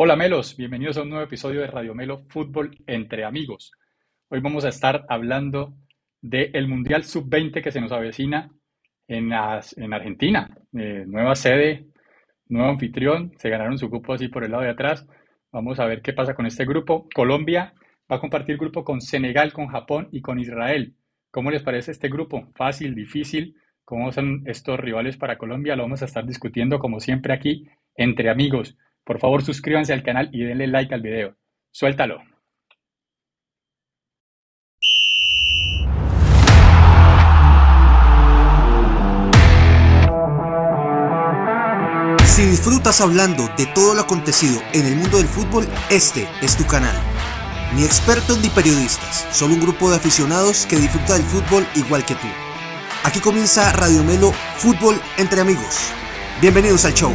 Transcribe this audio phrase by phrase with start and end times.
[0.00, 3.72] Hola Melos, bienvenidos a un nuevo episodio de Radio Melo Fútbol entre amigos.
[4.28, 5.74] Hoy vamos a estar hablando
[6.22, 8.48] del Mundial Sub-20 que se nos avecina
[9.08, 10.56] en, en Argentina.
[10.72, 11.88] Eh, nueva sede,
[12.46, 15.04] nuevo anfitrión, se ganaron su grupo así por el lado de atrás.
[15.50, 17.08] Vamos a ver qué pasa con este grupo.
[17.12, 17.74] Colombia
[18.08, 20.94] va a compartir grupo con Senegal, con Japón y con Israel.
[21.32, 22.46] ¿Cómo les parece este grupo?
[22.54, 23.56] ¿Fácil, difícil?
[23.84, 25.74] ¿Cómo son estos rivales para Colombia?
[25.74, 28.78] Lo vamos a estar discutiendo como siempre aquí entre amigos.
[29.08, 31.34] Por favor, suscríbanse al canal y denle like al video.
[31.72, 32.18] Suéltalo.
[42.26, 46.66] Si disfrutas hablando de todo lo acontecido en el mundo del fútbol, este es tu
[46.66, 46.94] canal.
[47.74, 52.14] Ni expertos ni periodistas, solo un grupo de aficionados que disfruta del fútbol igual que
[52.14, 52.28] tú.
[53.04, 55.94] Aquí comienza Radio Melo Fútbol entre amigos.
[56.42, 57.12] Bienvenidos al show.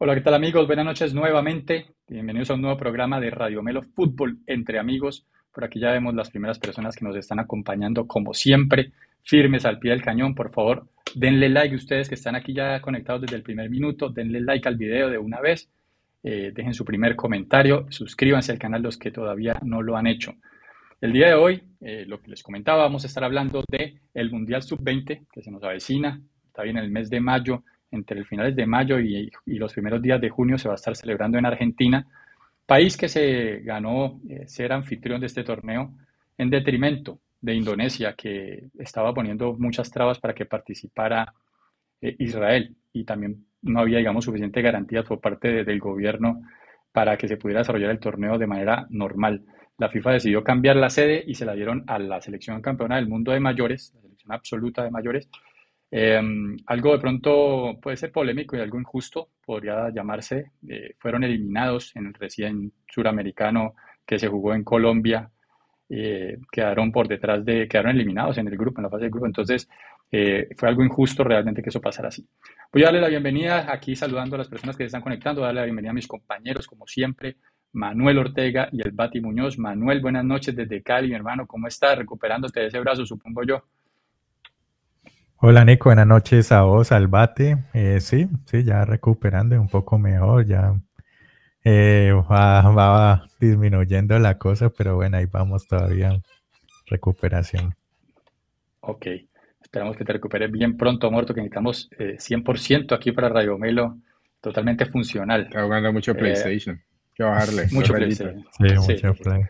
[0.00, 0.68] Hola, ¿qué tal amigos?
[0.68, 1.86] Buenas noches nuevamente.
[2.06, 5.26] Bienvenidos a un nuevo programa de Radio Melo Fútbol entre amigos.
[5.52, 8.92] Por aquí ya vemos las primeras personas que nos están acompañando como siempre,
[9.24, 10.36] firmes al pie del cañón.
[10.36, 14.40] Por favor, denle like ustedes que están aquí ya conectados desde el primer minuto, denle
[14.40, 15.68] like al video de una vez,
[16.22, 20.32] eh, dejen su primer comentario, suscríbanse al canal los que todavía no lo han hecho.
[21.00, 24.30] El día de hoy, eh, lo que les comentaba, vamos a estar hablando de el
[24.30, 28.54] Mundial Sub-20 que se nos avecina, está bien el mes de mayo, entre el finales
[28.54, 32.06] de mayo y, los primeros días de junio se va a estar celebrando en Argentina,
[32.66, 35.94] país que se ganó eh, ser anfitrión de este torneo
[36.36, 41.32] en detrimento de Indonesia, que estaba poniendo muchas trabas para que participara
[42.00, 46.42] eh, Israel y también no había, digamos, suficiente garantías por parte del gobierno
[46.92, 49.44] para que se pudiera desarrollar el torneo de manera normal.
[49.78, 53.08] La FIFA decidió cambiar la sede y se la dieron a la selección campeona del
[53.08, 55.28] mundo de mayores, la selección absoluta de mayores,
[55.90, 60.52] Em, algo de pronto puede ser polémico y algo injusto, podría llamarse.
[60.68, 65.30] Eh, fueron eliminados en el recién suramericano que se jugó en Colombia.
[65.88, 69.26] Eh, quedaron por detrás de, quedaron eliminados en el grupo, en la fase del grupo.
[69.26, 69.68] Entonces,
[70.10, 72.26] eh, fue algo injusto realmente que eso pasara así.
[72.72, 75.60] Voy a darle la bienvenida aquí saludando a las personas que se están conectando, darle
[75.60, 77.36] la bienvenida a mis compañeros, como siempre,
[77.72, 79.58] Manuel Ortega y el Bati Muñoz.
[79.58, 81.96] Manuel, buenas noches desde Cali, mi hermano, ¿cómo estás?
[81.98, 83.62] Recuperándote de ese brazo, supongo yo.
[85.40, 87.58] Hola Nico, buenas noches a vos, al bate.
[87.72, 90.74] Eh, sí, sí, ya recuperando un poco mejor, ya
[91.62, 96.20] eh, va, disminuyendo la cosa, pero bueno, ahí vamos todavía.
[96.86, 97.72] Recuperación.
[98.80, 99.06] Ok,
[99.62, 103.96] esperamos que te recuperes bien pronto, muerto, que necesitamos 100% eh, aquí para Radio Melo,
[104.40, 105.42] totalmente funcional.
[105.42, 106.82] Está jugando mucho PlayStation.
[107.14, 107.68] que bajarle.
[107.70, 108.44] Mucho PlayStation.
[108.58, 109.42] Sí, mucho Play.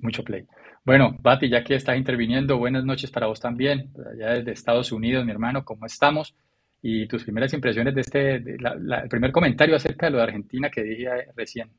[0.00, 0.46] mucho Play.
[0.84, 5.24] Bueno, Bati, ya que estás interviniendo, buenas noches para vos también, allá desde Estados Unidos,
[5.24, 6.36] mi hermano, ¿cómo estamos?
[6.82, 10.82] Y tus primeras impresiones de este, el primer comentario acerca de lo de Argentina que
[10.82, 11.70] dije recién.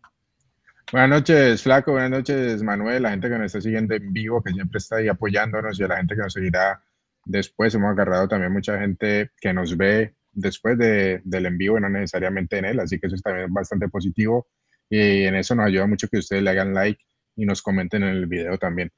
[0.92, 4.52] Buenas noches, Flaco, buenas noches, Manuel, la gente que nos está siguiendo en vivo, que
[4.52, 6.82] siempre está ahí apoyándonos y a la gente que nos seguirá
[7.26, 7.76] después.
[7.76, 11.90] Hemos agarrado también mucha gente que nos ve después de, del en vivo y no
[11.90, 14.48] necesariamente en él, así que eso es también bastante positivo
[14.90, 17.04] y en eso nos ayuda mucho que ustedes le hagan like
[17.36, 18.92] y nos comenten en el video también.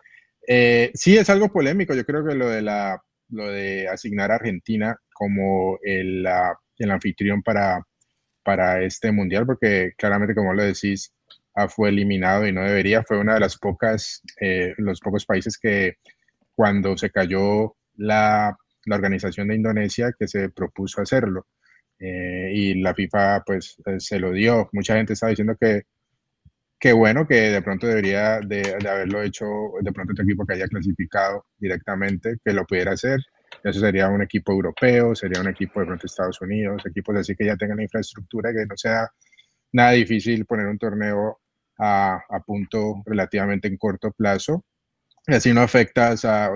[0.48, 1.94] Eh, sí, es algo polémico.
[1.94, 6.26] Yo creo que lo de, la, lo de asignar a Argentina como el,
[6.78, 7.84] el anfitrión para,
[8.44, 11.14] para este mundial, porque claramente, como lo decís,
[11.56, 13.04] ah, fue eliminado y no debería.
[13.04, 15.96] Fue una de las pocas, eh, los pocos países que
[16.56, 18.56] cuando se cayó la,
[18.86, 21.48] la organización de Indonesia que se propuso hacerlo.
[22.00, 24.70] Eh, y la FIFA pues se lo dio.
[24.72, 25.84] Mucha gente está diciendo que
[26.80, 29.46] Qué bueno que de pronto debería de, haberlo hecho
[29.82, 33.20] de pronto otro equipo que haya clasificado directamente, que lo pudiera hacer.
[33.64, 37.46] Eso sería un equipo europeo, sería un equipo de pronto Estados Unidos, equipos así que
[37.46, 39.08] ya tengan la infraestructura, que no sea
[39.74, 41.40] nada difícil poner un torneo
[41.80, 44.64] a, a punto relativamente en corto plazo.
[45.28, 46.52] Y así no afectas a,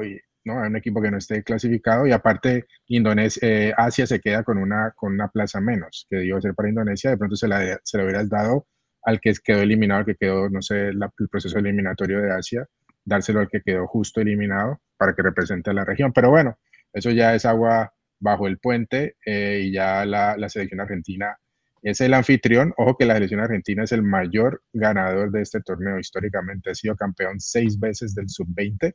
[0.46, 0.60] ¿no?
[0.64, 4.58] a un equipo que no esté clasificado y aparte Indonesia, eh, Asia se queda con
[4.58, 7.98] una, con una plaza menos que debió ser para Indonesia, de pronto se la, se
[7.98, 8.68] la hubieras dado
[9.04, 11.00] al que quedó eliminado, al que quedó, no sé, el
[11.30, 12.68] proceso eliminatorio de Asia,
[13.04, 16.14] dárselo al que quedó justo eliminado para que represente a la región.
[16.14, 16.58] Pero bueno,
[16.94, 21.38] eso ya es agua bajo el puente eh, y ya la, la, selección argentina
[21.82, 22.74] es el anfitrión.
[22.78, 26.70] Ojo que la selección argentina es el mayor ganador de este torneo históricamente.
[26.70, 28.94] Ha sido campeón seis veces del sub-20.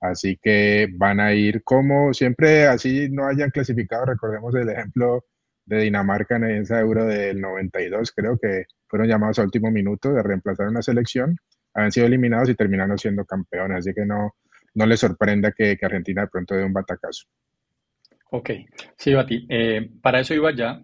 [0.00, 4.04] Así que van a ir como siempre, así no hayan clasificado.
[4.06, 5.24] Recordemos el ejemplo
[5.76, 10.22] de Dinamarca en esa euro del 92, creo que fueron llamados a último minuto de
[10.22, 11.36] reemplazar una selección,
[11.74, 14.34] han sido eliminados y terminaron siendo campeones, así que no,
[14.74, 17.26] no les sorprenda que, Argentina de pronto dé un batacazo.
[18.30, 18.50] Ok,
[18.96, 19.46] sí, Bati.
[19.48, 20.80] Eh, para eso iba ya.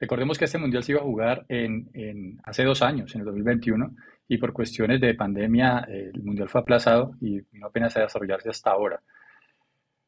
[0.00, 3.26] Recordemos que este mundial se iba a jugar en, en, hace dos años, en el
[3.26, 3.94] 2021,
[4.28, 8.70] y por cuestiones de pandemia el mundial fue aplazado y no apenas a desarrollarse hasta
[8.70, 9.00] ahora.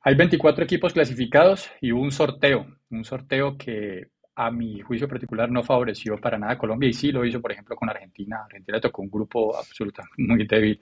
[0.03, 4.09] Hay 24 equipos clasificados y hubo un sorteo, un sorteo que
[4.41, 7.53] a mi juicio particular no favoreció para nada a Colombia y sí lo hizo, por
[7.53, 8.45] ejemplo, con Argentina.
[8.47, 10.81] Argentina tocó un grupo absolutamente muy débil,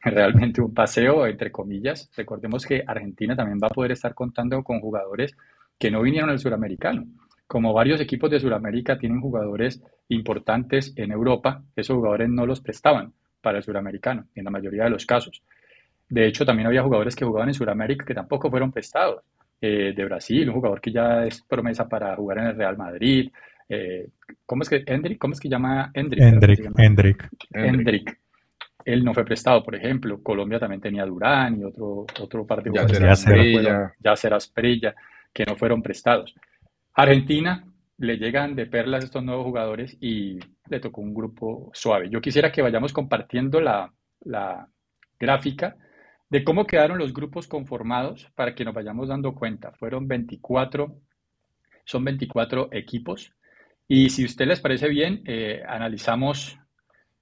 [0.00, 2.08] realmente un paseo, entre comillas.
[2.16, 5.36] Recordemos que Argentina también va a poder estar contando con jugadores
[5.76, 7.04] que no vinieron al suramericano.
[7.48, 13.12] Como varios equipos de Sudamérica tienen jugadores importantes en Europa, esos jugadores no los prestaban
[13.40, 15.42] para el suramericano, en la mayoría de los casos.
[16.08, 19.24] De hecho, también había jugadores que jugaban en Sudamérica que tampoco fueron prestados.
[19.62, 23.30] Eh, de Brasil, un jugador que ya es promesa para jugar en el Real Madrid.
[23.68, 24.08] Eh,
[24.46, 25.18] ¿Cómo es que Hendrik?
[25.18, 26.22] ¿Cómo es que llama Hendrik?
[26.22, 27.28] Hendrik, Hendrik.
[27.52, 28.18] Hendrik.
[28.86, 30.22] Él no fue prestado, por ejemplo.
[30.22, 32.98] Colombia también tenía Durán y otro, otro par de jugadores.
[34.00, 34.94] Ya será Asprilla,
[35.30, 36.34] que no fueron prestados.
[36.94, 37.62] Argentina
[37.98, 40.38] le llegan de perlas estos nuevos jugadores y
[40.70, 42.08] le tocó un grupo suave.
[42.08, 44.66] Yo quisiera que vayamos compartiendo la, la
[45.18, 45.76] gráfica
[46.30, 49.72] de cómo quedaron los grupos conformados para que nos vayamos dando cuenta.
[49.72, 50.96] Fueron 24,
[51.84, 53.32] son 24 equipos.
[53.88, 56.56] Y si usted les parece bien, eh, analizamos,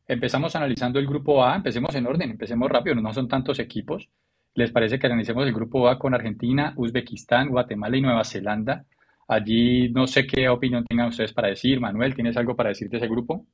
[0.06, 4.10] empezamos analizando el grupo A, empecemos en orden, empecemos rápido, no son tantos equipos.
[4.54, 8.84] ¿Les parece que analicemos el grupo A con Argentina, Uzbekistán, Guatemala y Nueva Zelanda?
[9.26, 11.80] Allí no sé qué opinión tengan ustedes para decir.
[11.80, 13.46] Manuel, ¿tienes algo para decir de ese grupo?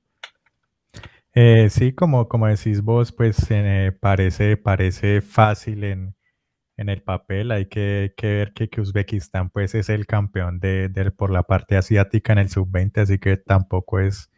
[1.36, 6.14] Eh, sí, como, como decís vos, pues eh, parece, parece fácil en,
[6.76, 7.50] en el papel.
[7.50, 12.32] Hay que, que ver que, Uzbekistán pues es el campeón de, por la parte asiática
[12.32, 14.30] en el sub-20, así que tampoco es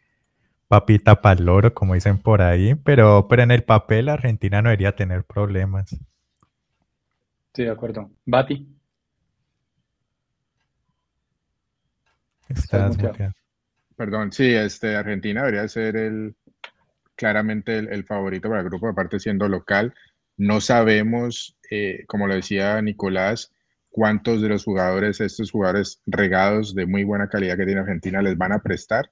[0.68, 4.70] papita para el loro, como dicen por ahí, pero, pero en el papel Argentina no
[4.70, 5.90] debería tener problemas.
[7.54, 8.10] Sí, de acuerdo.
[8.24, 8.66] Bati.
[12.48, 12.96] Estás
[13.96, 16.36] Perdón, sí, este, Argentina debería ser el,
[17.16, 19.94] claramente el, favorito para el grupo, aparte siendo local.
[20.36, 23.52] No sabemos, eh, como lo decía Nicolás,
[23.88, 28.36] cuántos de los jugadores, estos jugadores regados de muy buena calidad que tiene Argentina, les
[28.36, 29.10] van a prestar.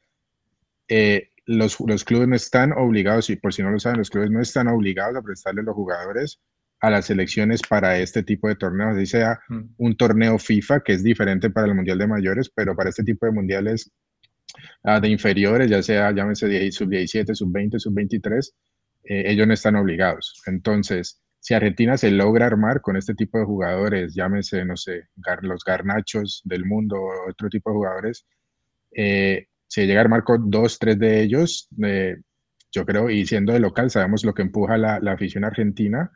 [0.89, 4.31] Eh, los, los, clubes no están obligados, y por si no lo saben, los clubes
[4.31, 6.41] no están obligados a prestarle los jugadores
[6.81, 9.63] a las selecciones para este tipo de torneos, así sea mm.
[9.79, 13.25] un torneo FIFA, que es diferente para el Mundial de Mayores, pero para este tipo
[13.25, 13.91] de mundiales
[14.83, 18.53] Ah, de inferiores, ya sea, llámese sub-17, sub-20, sub-23,
[19.05, 20.43] eh, ellos no están obligados.
[20.47, 25.09] Entonces, si Argentina se logra armar con este tipo de jugadores, llámese, no sé,
[25.43, 26.97] los garnachos del mundo,
[27.29, 28.27] otro tipo de jugadores,
[28.93, 32.17] eh, si llega a armar con dos, tres de ellos, eh,
[32.73, 36.11] yo creo, y siendo de local, sabemos lo que empuja la, afición argentina,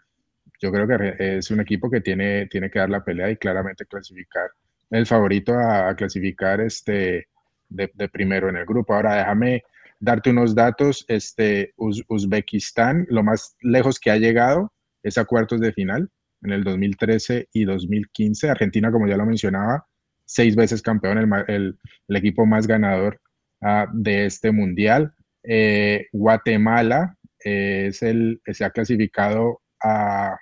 [0.61, 3.87] yo creo que es un equipo que tiene, tiene que dar la pelea y claramente
[3.87, 4.51] clasificar.
[4.91, 7.29] El favorito a, a clasificar este,
[7.69, 8.95] de, primero en el grupo.
[8.95, 9.63] Ahora déjame
[10.01, 11.05] darte unos datos.
[11.09, 14.73] Este, Uzbekistán, lo más lejos que ha llegado
[15.03, 16.11] es a cuartos de final
[16.43, 18.51] en el 2013 y 2015.
[18.51, 19.87] Argentina, como ya lo mencionaba,
[20.25, 21.19] seis veces campeón,
[21.49, 21.79] el,
[22.09, 23.21] equipo más ganador
[23.63, 25.15] ah, de este mundial.
[25.43, 30.37] Eh, Guatemala eh, es el, se ha clasificado a,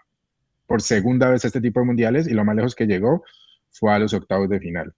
[0.67, 3.23] por segunda vez a este tipo de mundiales y lo más lejos que llegó
[3.70, 4.93] fue a los octavos de final.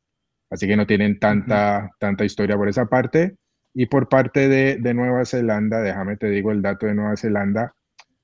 [0.51, 3.37] Así que no tienen tanta, tanta historia por esa parte.
[3.75, 7.75] Y por parte de, Nueva Zelanda, déjame te digo el dato de Nueva Zelanda,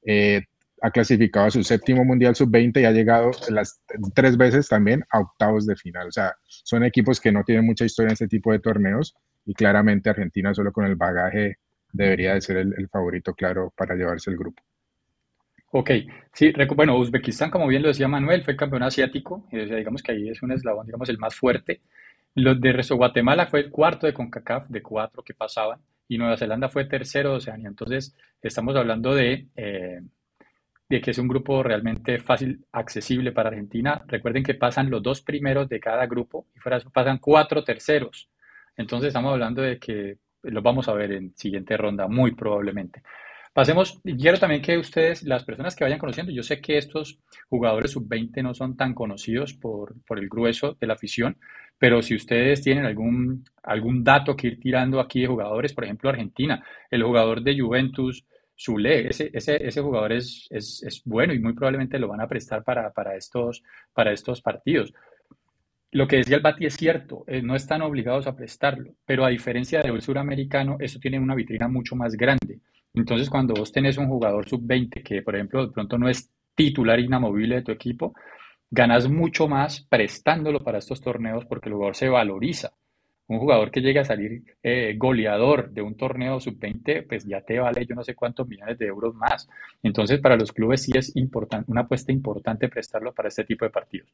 [0.05, 0.43] eh,
[0.83, 3.81] ha clasificado a su séptimo Mundial Sub-20 y ha llegado las
[4.15, 6.09] tres veces también a octavos de final.
[6.09, 9.15] O sea, son equipos que no tienen mucha historia en este tipo de torneos
[9.47, 11.59] y claramente Argentina solo con el bagaje
[11.93, 14.63] debería de ser el, favorito claro para llevarse el grupo.
[15.71, 15.91] Ok,
[16.33, 20.13] sí, bueno, Uzbekistán, como bien lo decía Manuel, fue campeón asiático, o sea, digamos que
[20.13, 21.81] ahí es un eslabón, digamos, el más fuerte.
[22.35, 26.37] Los de resto, Guatemala fue el cuarto de CONCACAF, de cuatro que pasaban, y Nueva
[26.37, 27.69] Zelanda fue tercero de Oceanía.
[27.69, 30.01] Entonces, estamos hablando de, eh,
[30.89, 34.03] de que es un grupo realmente fácil, accesible para Argentina.
[34.07, 38.29] Recuerden que pasan los dos primeros de cada grupo y fuera eso pasan cuatro terceros.
[38.77, 43.03] Entonces, estamos hablando de que los vamos a ver en siguiente ronda, muy probablemente.
[43.55, 47.93] Pasemos, quiero también que ustedes, las personas que vayan conociendo, yo sé que estos jugadores
[47.93, 51.39] sub-20 no son tan conocidos por, por el grueso de la afición,
[51.79, 56.11] pero si ustedes tienen algún, algún dato que ir tirando aquí de jugadores, por ejemplo,
[56.11, 58.25] Argentina, el jugador de Juventus,
[58.57, 62.63] Zule, ese, ese, ese jugador es, es, bueno y muy probablemente lo van a prestar
[62.63, 63.63] para, para, estos,
[63.93, 64.95] para estos partidos.
[65.91, 69.29] Lo que decía el Bati es cierto, eh, no están obligados a prestarlo, pero a
[69.29, 72.61] diferencia del suramericano, eso tiene una vitrina mucho más grande.
[72.95, 76.99] Entonces, cuando vos tenés un jugador sub-20 que, por ejemplo, de pronto no es titular
[77.01, 78.15] inamovible de tu equipo,
[78.71, 82.73] ganas mucho más prestándolo para estos torneos porque el jugador se valoriza.
[83.27, 87.59] Un jugador que llegue a salir eh, goleador de un torneo sub-20, pues ya te
[87.59, 89.49] vale yo no sé cuántos millones de euros más.
[89.83, 93.71] Entonces, para los clubes sí es importante, una apuesta importante prestarlo para este tipo de
[93.71, 94.13] partidos.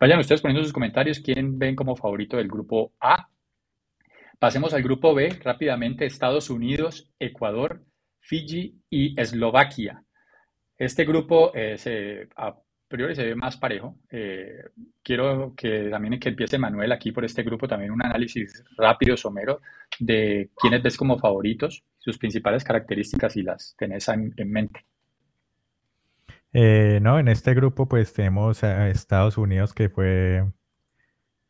[0.00, 3.28] Vayan ustedes poniendo sus comentarios quién ven como favorito del grupo A.
[4.40, 6.04] Pasemos al grupo B rápidamente.
[6.04, 7.84] Estados Unidos, Ecuador,
[8.18, 10.02] Fiji y Eslovaquia.
[10.76, 12.56] Este grupo eh, se, a
[12.92, 13.96] priori se ve más parejo.
[14.10, 14.62] Eh,
[15.02, 19.60] quiero que también que empiece Manuel aquí por este grupo también un análisis rápido, somero,
[19.98, 24.84] de quiénes ves como favoritos, sus principales características y las tenés en mente.
[26.52, 30.44] Eh, no, en este grupo pues tenemos a Estados Unidos que fue,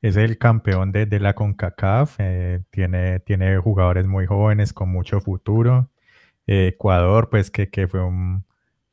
[0.00, 5.90] es el campeón de, la CONCACAF, eh, tiene, tiene jugadores muy jóvenes con mucho futuro.
[6.46, 8.44] Eh, Ecuador pues que, fue un,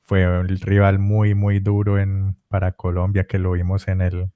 [0.09, 4.31] fue un rival muy muy duro en, para Colombia que lo vimos en el,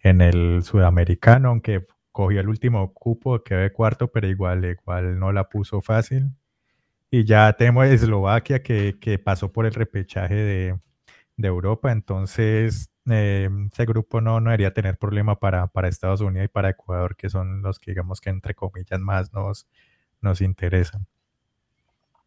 [0.00, 5.32] en el sudamericano, aunque cogió el último cupo, quedó de cuarto, pero igual, igual no
[5.32, 6.30] la puso fácil.
[7.10, 10.78] Y ya tenemos Eslovaquia que, que pasó por el repechaje de,
[11.36, 16.44] de Europa, entonces eh, ese grupo no, no debería tener problema para, para, Estados Unidos
[16.44, 19.66] y para Ecuador, que son los que digamos que entre comillas más nos,
[20.20, 21.06] nos interesan.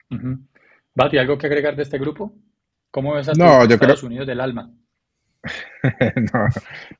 [0.09, 0.35] Uh
[0.93, 2.33] Bati, ¿algo que agregar de este grupo?
[2.91, 4.69] ¿Cómo ves a no, Estados Unidos del alma?
[6.33, 6.47] no,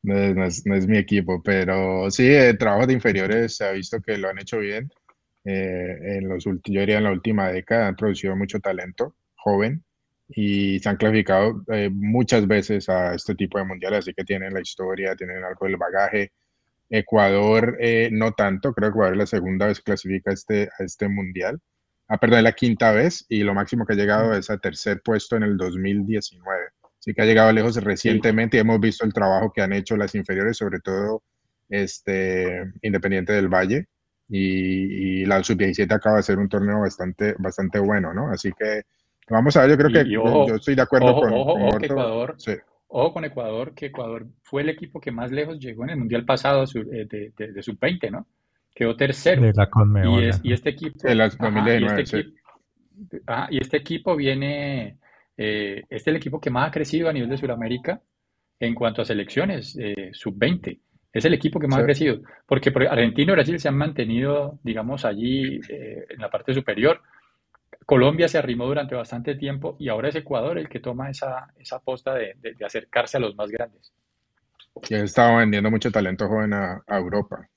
[0.03, 4.29] no, es, mi equipo, pero sí, el trabajo de inferiores se ha visto que lo
[4.29, 4.89] han hecho bien.
[5.43, 9.83] Eh, en los yo diría en la última década han producido mucho talento joven
[10.29, 14.53] y se han clasificado eh, muchas veces a este tipo de mundiales, así que tienen
[14.53, 16.31] la historia, tienen algo del bagaje.
[16.89, 20.83] Ecuador eh, no tanto, creo que Ecuador es la segunda vez que clasifica este, a
[20.83, 21.60] este mundial.
[22.12, 25.01] Ah, perdón, es la quinta vez y lo máximo que ha llegado es a tercer
[25.01, 26.60] puesto en el 2019.
[27.00, 30.13] Así que ha llegado lejos recientemente y hemos visto el trabajo que han hecho las
[30.13, 31.24] inferiores, sobre todo
[31.70, 33.88] este, Independiente del Valle.
[34.27, 38.30] Y, la sub-17 acaba de ser un torneo bastante, bastante bueno, ¿no?
[38.30, 38.82] Así que
[39.30, 42.36] Vamos a ver, yo creo que yo estoy de acuerdo con, Ecuador.
[42.88, 46.25] Ojo con Ecuador, que Ecuador fue el equipo que más lejos llegó en el Mundial
[46.25, 48.27] pasado eh, de, de, sub-20, ¿no?
[48.74, 49.42] Quedó tercero.
[49.42, 49.70] De la
[50.44, 50.98] y, este equipo...
[51.08, 52.32] y, este equipo
[53.50, 54.98] y este equipo viene...
[55.38, 58.01] Eh, este es el equipo que más ha crecido a nivel de Sudamérica
[58.60, 60.80] en cuanto a selecciones, eh, sub-20.
[61.12, 65.04] Es el equipo que más ha crecido, porque Argentina y Brasil se han mantenido, digamos,
[65.04, 67.01] allí en la parte superior,
[67.86, 71.80] Colombia se arrimó durante bastante tiempo y ahora es Ecuador el que toma esa, esa
[71.80, 72.36] posta de,
[72.66, 73.92] acercarse a los más grandes.
[74.90, 77.48] Y han estado vendiendo mucho talento joven a, Europa.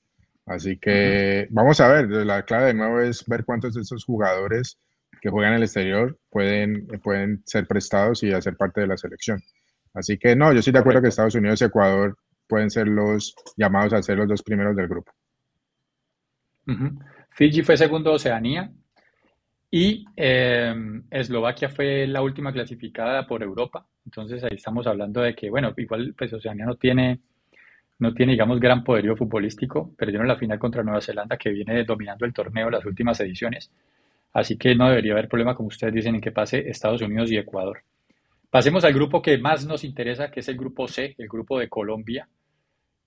[0.45, 4.79] Así que vamos a ver, la clave de nuevo es ver cuántos de esos jugadores
[5.21, 9.41] que juegan en el exterior pueden, pueden ser prestados y hacer parte de la selección.
[9.93, 13.33] Así que no, yo estoy de acuerdo que Estados Unidos y Ecuador pueden ser los
[13.57, 15.11] llamados a ser los dos primeros del grupo.
[17.31, 18.71] Fiji fue segundo Oceanía,
[19.77, 23.85] y em, Eslovaquia fue la última clasificada por Europa.
[24.05, 27.19] Entonces ahí estamos hablando de que, bueno, igual pues Oceanía no tiene,
[27.99, 29.93] no tiene, digamos, gran poderío futbolístico.
[29.97, 33.71] Perdieron la final contra Nueva Zelanda, que viene dominando el torneo las últimas ediciones.
[34.33, 37.37] Así que no debería haber problema, como ustedes dicen, en que pase Estados Unidos y
[37.37, 37.81] Ecuador.
[38.49, 41.69] Pasemos al grupo que más nos interesa, que es el grupo C, el grupo de
[41.69, 42.27] Colombia.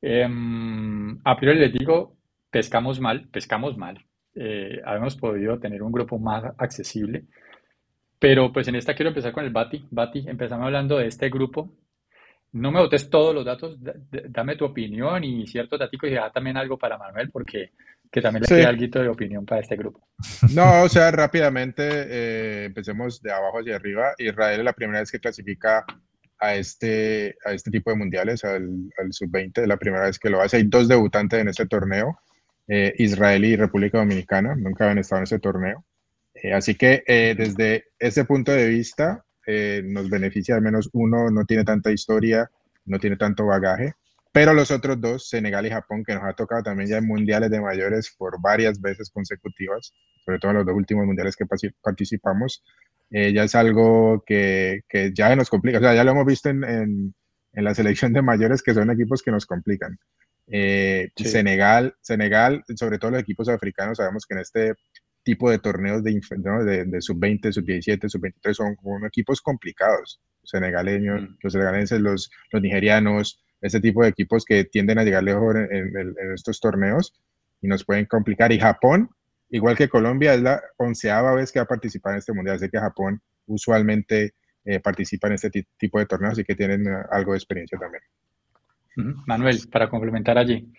[0.01, 2.17] Em, a priori les digo,
[2.51, 4.05] pescamos mal, pescamos mal
[4.41, 7.25] eh, habíamos podido tener un grupo más accesible.
[8.19, 9.87] Pero pues en esta quiero empezar con el Bati.
[9.91, 11.71] Bati, empezamos hablando de este grupo.
[12.53, 16.57] No me botes todos los datos, dame tu opinión y ciertos datos y da también
[16.57, 17.73] algo para Manuel, porque
[18.11, 18.55] que también le sí.
[18.55, 20.09] queda algo de opinión para este grupo.
[20.55, 24.15] No, o sea, rápidamente eh, empecemos de abajo hacia arriba.
[24.17, 25.85] Israel es la primera vez que clasifica
[26.39, 30.31] a este, a este tipo de mundiales, al, al sub-20, es la primera vez que
[30.31, 30.57] lo hace.
[30.57, 32.19] Hay dos debutantes en este torneo
[32.69, 35.85] eh, Israel y República Dominicana, nunca habían estado en ese torneo.
[36.35, 39.25] Eh, así que eh, desde ese punto de vista
[39.85, 42.51] nos beneficia al menos uno, no tiene tanta historia,
[42.85, 43.95] no tiene tanto bagaje,
[44.33, 47.51] pero los otros dos, Senegal y Japón, que nos ha tocado también ya en mundiales
[47.51, 49.93] de mayores por varias veces consecutivas,
[50.25, 51.47] sobre todo en los dos últimos mundiales que
[51.83, 52.63] participamos,
[53.11, 56.63] ya es algo que, que, ya nos complica, o sea, ya lo hemos visto en,
[56.65, 57.15] en,
[57.55, 59.99] en la selección de mayores que son equipos que nos complican.
[60.51, 64.75] Eh, Senegal, Senegal, sobre todo los equipos africanos, sabemos que en este
[65.29, 66.15] tipo de torneos de,
[66.87, 70.23] de, sub-20, sub-17, sub-23 son, equipos complicados.
[70.43, 71.37] Senegaleños, mm.
[71.43, 76.15] los senegalenses, los, los nigerianos, este tipo de equipos que tienden a llegar lejos en,
[76.35, 77.13] estos torneos
[77.61, 78.53] y nos pueden complicar.
[78.53, 79.11] Y Japón,
[79.51, 82.57] igual que Colombia, es la onceava vez que va a participar en este mundial.
[82.57, 84.33] Así que Japón usualmente
[84.65, 88.03] eh, participa en este tipo de torneos, y que tienen eh, algo de experiencia también.
[89.27, 90.73] Manuel, para complementar allí.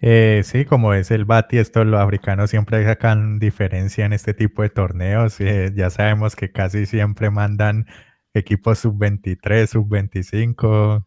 [0.00, 4.62] Eh, sí, como es el Bati, esto los africanos siempre sacan diferencia en este tipo
[4.62, 5.40] de torneos.
[5.40, 7.86] Eh, ya sabemos que casi siempre mandan
[8.32, 11.04] equipos sub-23, sub-25,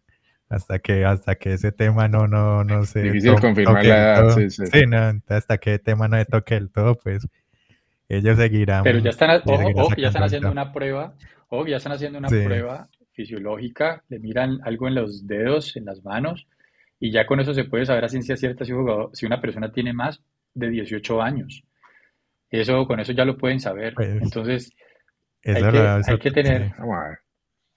[0.49, 4.49] hasta que, hasta que ese tema no, no, no se Difícil confirmar la edad, sí,
[4.49, 4.65] sí.
[4.65, 7.25] sí no, hasta que el tema no se toque del todo, pues
[8.09, 8.83] ellos seguirán.
[8.83, 11.13] Pero ya están, ojo, ya están haciendo una prueba,
[11.47, 16.03] ojo, ya están haciendo una prueba fisiológica, le miran algo en los dedos, en las
[16.03, 16.47] manos,
[17.01, 18.71] y ya con eso se puede saber a ciencia cierta si,
[19.13, 21.63] si una persona tiene más de 18 años.
[22.49, 23.95] Eso, con eso ya lo pueden saber.
[23.95, 24.71] Pues, Entonces,
[25.43, 26.73] hay que, tener...
[26.77, 27.17] Vamos a ver.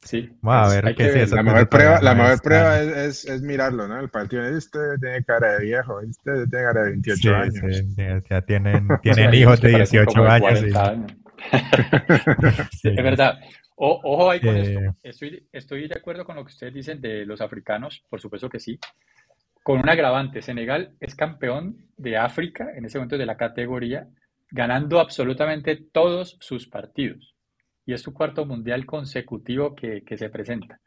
[0.03, 0.31] Sí.
[0.43, 1.37] Vamos a ver qué es eso.
[1.37, 3.99] La mejor prueba, la mejor prueba es, es, mirarlo, ¿no?
[3.99, 8.23] El partido este tiene cara de viejo, este tiene cara de 28 años.
[8.29, 10.61] ya tienen, tienen hijos de 18 años.
[12.83, 13.39] Es verdad.
[13.77, 14.81] ojo ahí con esto.
[14.81, 14.93] Eh.
[15.03, 18.61] Estoy, estoy de acuerdo con lo que ustedes dicen de los africanos, por supuesto que
[18.61, 18.79] sí.
[19.65, 24.07] Con un agravante, Senegal es campeón de África en ese momento de la categoría,
[24.51, 27.35] ganando absolutamente todos sus partidos
[27.87, 30.79] y es su cuarto mundial consecutivo que, se presenta.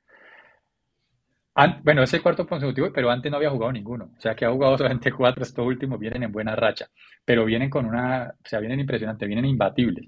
[1.83, 4.11] bueno, es el cuarto consecutivo, pero antes no había jugado ninguno.
[4.15, 5.41] O sea que ha jugado solamente cuatro.
[5.41, 6.87] Estos últimos vienen en buena racha.
[7.25, 8.27] Pero vienen con una.
[8.29, 10.07] O sea, vienen impresionantes, vienen imbatibles.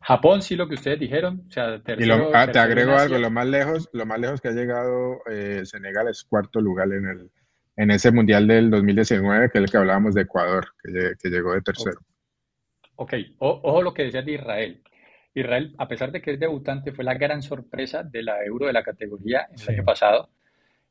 [0.00, 1.44] Japón, sí, lo que ustedes dijeron.
[1.46, 4.52] O sea, y ah, te agrego algo: lo más lejos, lo más lejos que ha
[4.52, 7.30] llegado eh, Senegal es cuarto lugar en, el,
[7.76, 11.62] en ese mundial del 2019, que es el que hablábamos de Ecuador, que, llegó de
[11.62, 12.00] tercero.
[12.96, 14.82] Ok, ojo lo que decías de Israel.
[15.34, 18.72] Israel, a pesar de que es debutante, fue la gran sorpresa de la Euro de
[18.72, 20.30] la categoría el año pasado.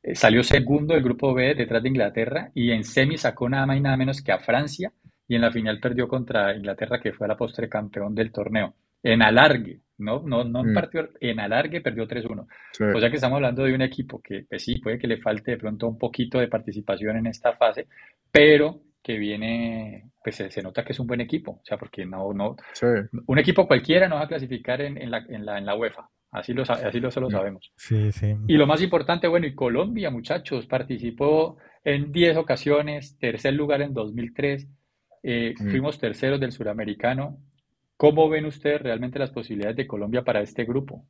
[0.02, 3.76] Eh, salió segundo del grupo B detrás de Inglaterra y en semi sacó nada más
[3.76, 4.92] y nada menos que a Francia
[5.28, 8.74] y en la final perdió contra Inglaterra, que fue a la postre campeón del torneo.
[9.02, 10.74] En alargue, no, no, no en mm.
[10.74, 12.46] partido, en alargue perdió 3-1.
[12.94, 15.52] O sea que estamos hablando de un equipo que pues sí, puede que le falte
[15.52, 17.86] de pronto un poquito de participación en esta fase,
[18.32, 22.32] pero que viene, pues se, nota que es un buen equipo, o sea, porque no,
[22.34, 22.56] no,
[23.26, 26.08] un equipo cualquiera no va a clasificar en, en, la, en, la, en la UEFA,
[26.32, 27.30] así lo, así lo, lo mm.
[27.30, 27.72] sabemos.
[27.76, 28.36] Sí, sí.
[28.46, 33.94] Y lo más importante, bueno, y Colombia, muchachos, participó en 10 ocasiones, tercer lugar en
[33.94, 34.68] 2003,
[35.22, 35.70] eh, mm.
[35.70, 37.38] fuimos terceros del suramericano.
[38.00, 41.04] ¿Cómo ven ustedes realmente las posibilidades de Colombia para este grupo?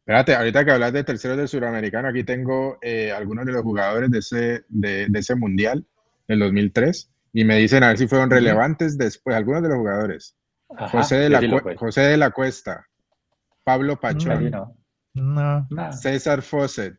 [0.00, 4.10] Espérate, ahorita que hablas de terceros del suramericano, aquí tengo eh, algunos de los jugadores
[4.10, 5.86] de ese, de, de ese mundial
[6.28, 10.36] del 2003 y me dicen a ver si fueron relevantes después algunos de los jugadores.
[10.68, 12.86] José, de la José de la Cuesta,
[13.64, 14.50] Pablo Pachón,
[15.14, 16.98] no, César Fawcett.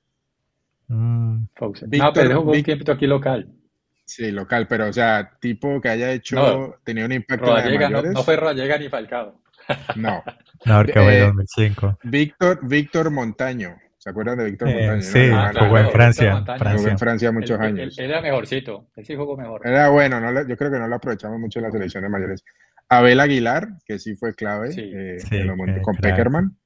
[0.87, 1.43] Mm.
[1.91, 3.51] no, pero un tiempo aquí local.
[4.07, 8.23] Sí, local, pero o sea, tipo que haya hecho, tenía un impacto en no, no,
[8.23, 9.41] fue Rodallega ni Falcao.
[9.95, 10.23] No.
[10.65, 11.99] No, que fue 2005.
[12.01, 13.77] Víctor, Víctor Montaño.
[13.99, 15.01] ¿Se acuerdan de Víctor eh, Montaño?
[15.03, 16.43] Sí, jugó en Francia.
[16.73, 17.99] Jugó en Francia muchos años.
[17.99, 19.61] era mejorcito, él sí jugó mejor.
[19.63, 22.43] Era bueno, no yo creo que no lo aprovechamos mucho en las selecciones mayores.
[22.89, 25.17] Abel Aguilar, que sí fue clave eh,
[25.83, 26.57] con Peckerman.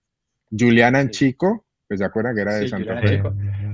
[0.50, 3.22] Juliana Chico, pues se acuerdan que era de Santa Fe.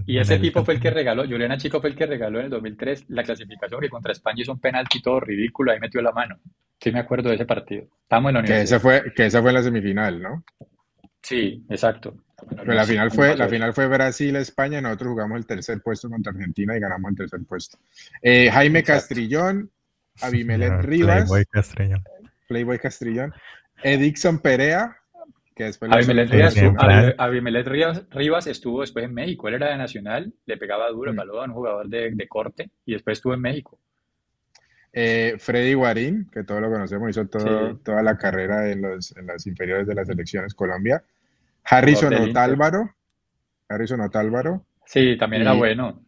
[0.07, 2.51] Y ese tipo fue el que regaló, Juliana Chico fue el que regaló en el
[2.51, 6.39] 2003 la clasificación que contra España hizo un penalti todo ridículo, ahí metió la mano.
[6.79, 7.87] Sí me acuerdo de ese partido.
[8.03, 8.57] Estamos en la universidad.
[8.57, 10.45] Que esa fue, que esa fue la semifinal, ¿no?
[11.21, 12.15] Sí, exacto.
[12.49, 16.77] Pero la final fue, la final fue Brasil-España, nosotros jugamos el tercer puesto contra Argentina
[16.77, 17.77] y ganamos el tercer puesto.
[18.21, 19.69] Eh, Jaime Castrillón,
[20.21, 21.25] Abimelet Rivas.
[21.25, 22.03] Playboy Castrillón.
[22.47, 23.33] Playboy Castrillón.
[23.83, 24.95] Edixon Perea,
[25.57, 25.91] que después...
[25.91, 31.15] Abimelet Rivas, Rivas, estuvo después en México, él era de Nacional, le pegaba duro el
[31.15, 31.19] mm.
[31.19, 33.79] balón, un jugador de, de, corte, y después estuvo en México.
[34.93, 39.45] Eh, Freddy Guarín, que todos lo conocemos, hizo toda la carrera en, los, en las
[39.47, 41.03] inferiores de las selecciones Colombia.
[41.63, 42.95] Harrison Otálvaro.
[43.67, 44.65] Harrison Otálvaro.
[44.85, 46.01] Sí, también era bueno.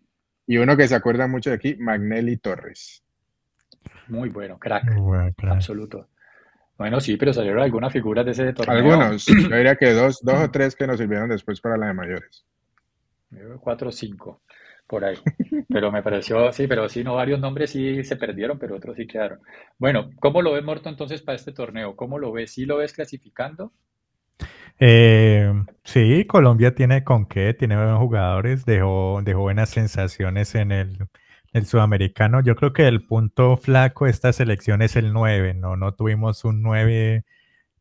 [0.48, 3.04] Y uno que se acuerda mucho de aquí, Magnelli Torres.
[4.08, 4.86] Muy bueno, crack.
[5.44, 6.08] Absoluto.
[6.80, 8.78] Bueno, sí, pero salieron algunas figuras de ese torneo.
[8.78, 11.94] Algunos, yo diría que dos, dos o tres que nos sirvieron después para la de
[11.94, 12.46] mayores.
[13.60, 14.42] Cuatro o cinco,
[14.88, 15.18] por ahí.
[15.68, 19.06] Pero me pareció, sí, pero sí, no, varios nombres sí se perdieron, pero otros sí
[19.06, 19.42] quedaron.
[19.78, 21.98] Bueno, ¿cómo lo ves, Morto, entonces para este torneo?
[21.98, 22.54] ¿Cómo lo ves?
[22.54, 23.74] ¿Sí lo ves clasificando?
[24.80, 25.52] Eh,
[25.84, 30.98] sí, Colombia tiene con qué, tiene buenos jugadores, dejó, dejó buenas sensaciones en el,
[31.66, 32.42] sudamericano.
[32.42, 35.76] Yo creo que el punto flaco de esta selección es el 9, ¿no?
[35.78, 37.26] No tuvimos un 9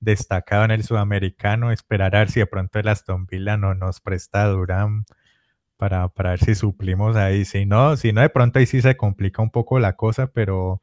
[0.01, 1.73] destacado en el sudamericano.
[1.73, 5.05] Esperar a ver si de pronto el Aston Villa no nos presta Durán
[5.77, 7.45] para, para ver si suplimos ahí.
[7.45, 10.83] Si no, si no, de pronto ahí sí se complica un poco la cosa, pero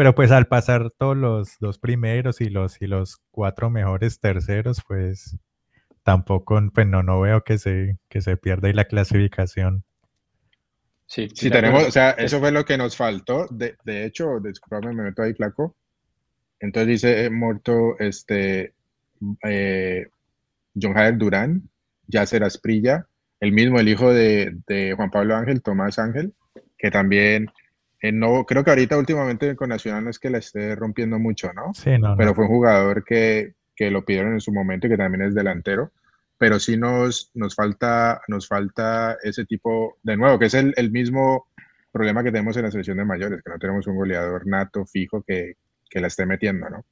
[0.00, 4.82] pero pues al pasar todos los dos primeros y los, y los cuatro mejores terceros,
[4.88, 5.36] pues
[6.02, 9.84] tampoco, pues no, no veo que se, que se pierda ahí la clasificación.
[11.10, 13.48] Sí, sí tenemos, o sea, eso fue lo que nos faltó.
[13.50, 15.74] De, de hecho, disculpame, me meto ahí, flaco.
[16.60, 18.74] Entonces dice eh, muerto este
[19.42, 20.06] eh,
[20.80, 21.68] John Javier Durán,
[22.06, 23.08] Yacer Asprilla,
[23.40, 26.32] el mismo, el hijo de, de, Juan Pablo Ángel, Tomás Ángel,
[26.78, 27.50] que también,
[28.02, 31.52] eh, no, creo que ahorita últimamente con Nacional no es que la esté rompiendo mucho,
[31.52, 31.74] ¿no?
[31.74, 32.14] Sí, no.
[32.16, 32.34] Pero no.
[32.36, 35.90] fue un jugador que, que lo pidieron en su momento y que también es delantero
[36.40, 40.90] pero sí nos, nos, falta, nos falta ese tipo, de nuevo, que es el, el,
[40.90, 41.48] mismo
[41.92, 45.22] problema que tenemos en la selección de mayores, que no tenemos un goleador nato, fijo,
[45.22, 45.56] que,
[45.90, 46.82] que la esté metiendo, ¿no?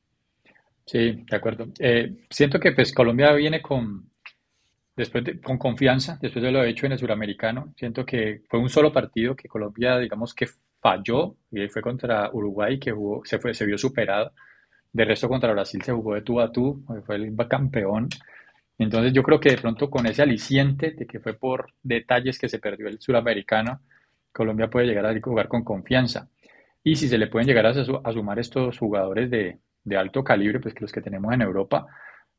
[0.85, 1.69] Sí, de acuerdo.
[1.79, 4.11] Eh, siento que pues Colombia viene con,
[4.95, 7.73] después de, con confianza, después de lo hecho en el suramericano.
[7.75, 10.47] Siento que fue un solo partido que Colombia, digamos que
[10.79, 14.31] falló, y fue contra Uruguay, que jugó, se, fue, se vio superado.
[14.93, 18.11] De resto, contra Brasil se jugó de tú a tú, fue el campeón.
[18.79, 22.49] Entonces yo creo que de pronto con ese aliciente de que fue por detalles que
[22.49, 23.81] se perdió el suramericano,
[24.33, 26.29] Colombia puede llegar a jugar con confianza.
[26.85, 30.61] Y si se le pueden llegar a, a sumar estos jugadores de, de, alto calibre,
[30.61, 31.87] pues que los que tenemos en Europa,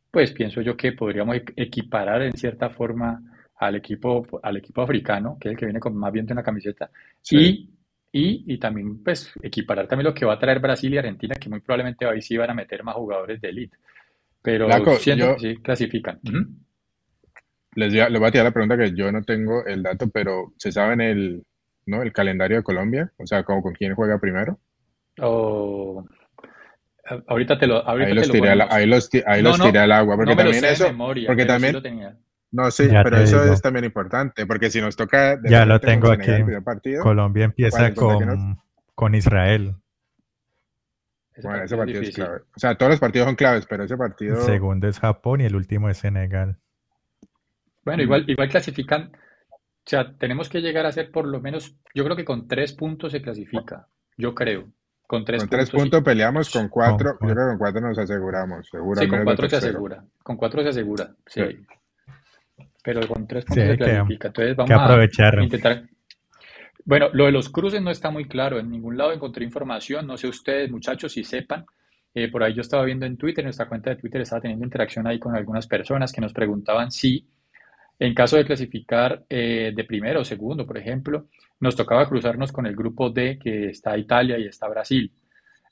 [0.10, 3.22] pues pienso yo que podríamos equiparar en cierta forma
[3.58, 6.44] al equipo, al equipo africano, que es el que viene con más viento en la
[6.44, 6.90] camiseta,
[7.22, 7.70] sí.
[8.14, 11.36] y, y, y, también pues equiparar también lo que va a traer Brasil y Argentina,
[11.36, 13.78] que muy probablemente ahí sí van a meter más jugadores de élite
[14.42, 16.20] pero Laco, siento yo, que sí clasifican.
[16.24, 16.56] Uh -huh.
[17.76, 20.72] les, les, voy a tirar la pregunta que yo no tengo el dato, pero ¿se
[20.72, 21.44] sabe en el,
[21.86, 22.02] ¿no?
[22.02, 23.12] el calendario de Colombia?
[23.18, 24.60] O sea, como con quién juega primero.
[25.22, 26.06] Oh,
[27.28, 29.60] ahorita te lo ahorita ahí los te tiré, lo al, ahí los, ahí no, los
[29.60, 31.90] no, tiré al agua, porque no también eso, memoria, porque también, sí
[32.52, 33.54] no, sí, Ya pero eso digo.
[33.54, 36.32] es también importante, porque si nos toca de Ya lo tengo con aquí.
[36.64, 38.58] Partido, Colombia empieza ¿cuál es el que nos- con,
[38.96, 39.76] con Israel.
[41.40, 42.38] Ese bueno, ese partido es clave.
[42.56, 45.46] O sea, todos los partidos son claves, pero ese partido, El segundo es Japón y
[45.46, 46.58] el último es Senegal.
[47.84, 49.12] Bueno, igual, igual clasifican,
[49.52, 52.74] o sea, tenemos que llegar a ser por lo menos, yo creo que con tres
[52.74, 54.68] puntos se clasifica, yo creo,
[55.08, 55.82] con tres con tres puntos.
[55.84, 59.02] puntos peleamos, con cuatro, Con yo creo que con cuatro nos aseguramos, seguro.
[59.02, 61.42] Sí, con cuatro se asegura, con cuatro se asegura, sí.
[61.42, 61.66] Sí.
[62.84, 64.28] Pero con tres Sí, puntos se clasifica.
[64.28, 65.84] Entonces que vamos a intentar.
[66.90, 68.58] Bueno, lo de los cruces no está muy claro.
[68.58, 70.08] En ningún lado encontré información.
[70.08, 71.64] No sé ustedes, muchachos, si sepan.
[72.16, 75.06] Eh, por ahí yo estaba viendo en Twitter, nuestra cuenta de Twitter estaba teniendo interacción
[75.06, 77.28] ahí con algunas personas que nos preguntaban si,
[78.00, 81.28] en caso de clasificar eh, de primero o segundo, por ejemplo,
[81.60, 85.12] nos tocaba cruzarnos con el grupo D, que está Italia y está Brasil,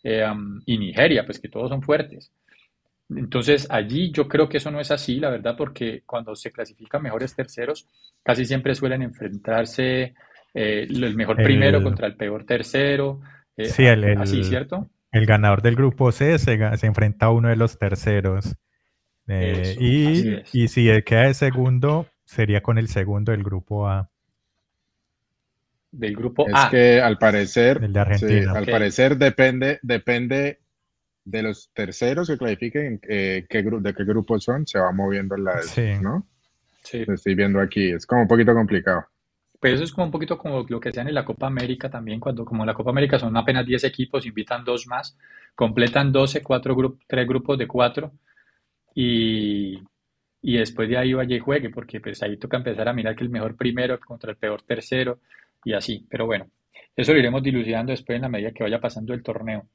[0.04, 2.32] eh, um, y Nigeria, pues que todos son fuertes.
[3.10, 7.02] Entonces, allí yo creo que eso no es así, la verdad, porque cuando se clasifican
[7.02, 7.88] mejores terceros,
[8.22, 10.14] casi siempre suelen enfrentarse
[10.58, 13.22] eh, el mejor primero El- contra el peor tercero,
[13.56, 14.90] eh, Sí, el- el- así, ¿cierto?
[15.12, 16.54] El ganador del grupo C se,
[16.86, 18.56] enfrenta a uno de los terceros.
[19.28, 20.56] Eh, Eso, y, es.
[20.56, 24.10] y si él queda de segundo, sería con el segundo del grupo A.
[25.92, 26.70] Del grupo Es A.
[26.70, 28.52] que al parecer, El de Argentina.
[28.52, 30.60] sí, al parecer depende, depende
[31.24, 35.68] de los terceros que clasifiquen, eh, qué de qué grupo son, se va moviendo las,
[35.68, 35.94] Sí.
[36.02, 36.26] ¿no?
[36.84, 37.04] Sí.
[37.06, 39.06] Lo estoy viendo aquí, es como un poquito complicado.
[39.60, 42.20] Pero eso es como un poquito como lo que hacían en la Copa América también,
[42.20, 45.18] cuando como en la Copa América son apenas 10 equipos, invitan dos más,
[45.56, 48.12] completan 12, cuatro grupos, tres grupos de cuatro,
[48.94, 49.80] y,
[50.42, 53.24] y después de ahí vaya y juegue, porque pues ahí toca empezar a mirar que
[53.24, 55.20] el mejor primero contra el peor tercero,
[55.64, 56.06] y así.
[56.10, 56.48] Pero bueno,
[56.96, 59.68] eso lo iremos dilucidando después en la medida que vaya pasando el torneo.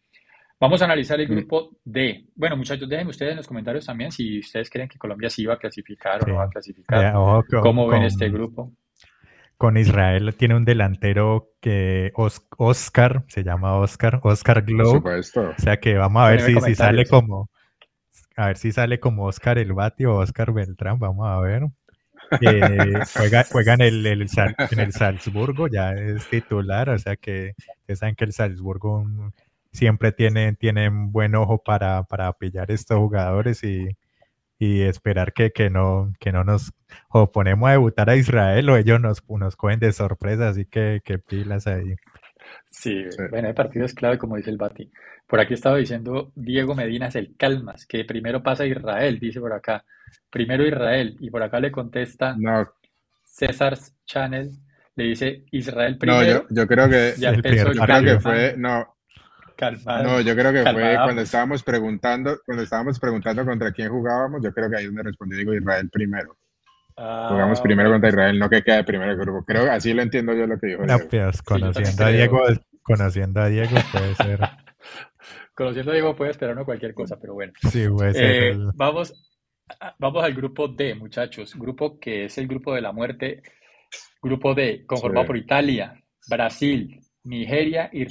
[0.61, 1.33] Vamos a analizar el Mm.
[1.35, 2.27] grupo D.
[2.37, 5.55] Bueno, muchachos, déjenme ustedes en los comentarios también si ustedes creen que Colombia sí va
[5.55, 6.31] a clasificar o Sí.
[6.31, 7.13] no va a clasificar.
[7.63, 8.73] ¿Cómo ven con- este grupo?
[9.63, 15.51] Con Israel tiene un delantero que Os- Oscar, se llama Oscar, Oscar supuesto.
[15.57, 17.49] O sea que vamos a ver si, si sale como,
[18.35, 21.63] a ver si sale como Oscar el Bati o Oscar Beltrán, vamos a ver.
[22.41, 28.01] Eh, juega, juega en el, en el Salzburgo, ya es titular, o sea que ustedes
[28.01, 29.07] saben que el Salzburgo
[29.71, 33.97] siempre tiene, tiene buen ojo para, para pillar estos jugadores y,
[34.65, 36.73] y esperar que, que no, que no nos
[37.09, 41.01] o ponemos a debutar a Israel o ellos nos, nos cogen de sorpresa, así que,
[41.05, 41.97] que pilas ahí.
[42.71, 43.25] Sí, Sí.
[43.29, 44.89] bueno, el partido es clave, como dice el Bati.
[45.27, 49.53] Por aquí estaba diciendo Diego Medina es el Calmas, que primero pasa Israel, dice por
[49.53, 49.85] acá.
[50.31, 52.69] Primero Israel, y por acá le contesta No,
[53.25, 54.53] César Channel,
[54.95, 57.83] le dice Israel no, primero, yo, yo creo que, ya el empezó primer el yo
[57.85, 58.95] creo que fue, no,
[59.55, 60.03] calmado.
[60.05, 64.53] no, yo creo que fue cuando estábamos preguntando, cuando estábamos preguntando contra quién jugábamos, yo
[64.53, 66.37] creo que ahí es donde respondí, digo Israel primero.
[66.97, 68.03] Ah, Jugamos primero bueno.
[68.03, 69.45] contra Israel, no que quede primero el grupo.
[69.45, 72.17] Creo que así lo entiendo yo lo que dijo No, pues, conociendo a creo.
[72.19, 72.41] Diego,
[72.83, 74.41] conociendo a Diego puede ser.
[75.55, 77.53] Conociendo a Diego puede esperar uno cualquier cosa, pero bueno.
[77.71, 78.25] Sí, puede ser.
[78.25, 79.13] Eh, el- vamos,
[79.81, 81.55] a- vamos al grupo D, muchachos.
[81.55, 83.43] Grupo que es el grupo de la muerte.
[84.23, 85.27] Grupo D, conformado Sí.
[85.27, 85.95] por Italia,
[86.29, 88.05] Brasil, Nigeria y,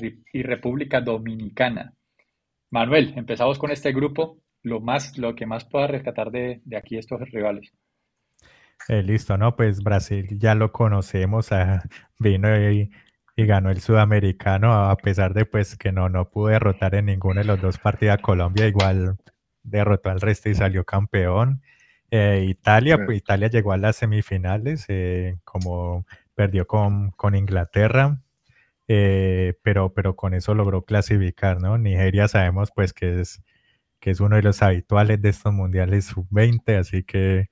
[0.43, 1.93] República Dominicana.
[2.69, 6.97] Manuel, empezamos con este grupo, lo, más, lo que más pueda rescatar de, de aquí
[6.97, 7.74] estos rivales.
[8.88, 9.56] Eh, listo, ¿no?
[9.56, 11.84] Pues Brasil ya lo conocemos, ah,
[12.17, 12.89] vino y,
[13.38, 17.47] ganó el sudamericano, a pesar de pues que no, no pudo derrotar en ninguno de
[17.47, 19.17] los dos partidos a Colombia, igual
[19.63, 21.63] derrotó al resto y salió campeón.
[22.12, 28.21] Eh, Italia, pues Italia llegó a las semifinales, eh, como perdió con, con Inglaterra,
[28.88, 31.78] pero, pero con eso logró clasificar, ¿no?
[31.78, 33.41] Nigeria sabemos pues que es,
[34.00, 37.50] que es uno de los habituales de estos mundiales sub-20, así que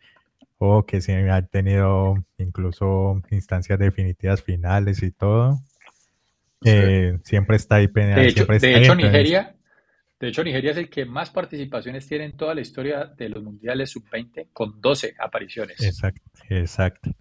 [0.58, 5.60] o que sí ha tenido incluso instancias definitivas finales y todo.
[6.65, 8.46] Eh, siempre está ahí pendiente.
[8.60, 9.56] De hecho, Nigeria,
[10.20, 13.42] de hecho, Nigeria es el que más participaciones tiene en toda la historia de los
[13.42, 15.82] mundiales sub-20, con 12 apariciones.
[15.82, 17.12] Exacto, exacto.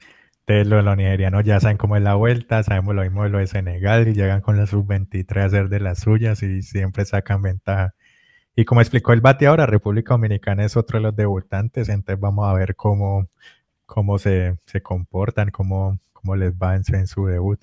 [0.48, 3.28] Entonces, lo de los nigerianos ya saben cómo es la vuelta, sabemos lo mismo de
[3.28, 7.04] lo de Senegal y llegan con la sub-23 a hacer de las suyas y siempre
[7.04, 7.94] sacan ventaja.
[8.56, 12.54] Y como explicó el bateador, República Dominicana es otro de los debutantes, entonces vamos a
[12.54, 13.28] ver cómo,
[13.84, 17.60] cómo se, comportan, cómo, cómo les va en su, debut.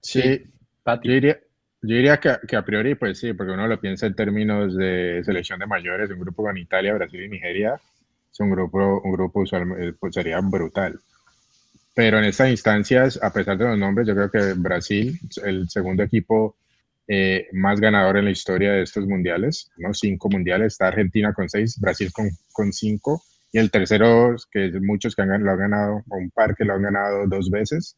[0.00, 0.42] Sí,
[0.84, 1.38] yo diría,
[1.82, 5.60] yo diría que, a priori, pues sí, porque uno lo piensa en términos de selección
[5.60, 7.80] de mayores, un grupo con Italia, Brasil y Nigeria,
[8.32, 10.98] es un grupo, un grupo usual, pues sería brutal.
[11.94, 16.02] Pero en estas instancias, a pesar de los nombres, yo creo que Brasil, el segundo
[16.02, 16.56] equipo
[17.08, 19.92] eh, más ganador en la historia de estos mundiales, ¿no?
[19.92, 23.22] Cinco mundiales, está Argentina con seis, Brasil con, con cinco,
[23.52, 26.74] y el tercero, que muchos que han, lo han ganado, o un par que lo
[26.74, 27.96] han ganado dos veces,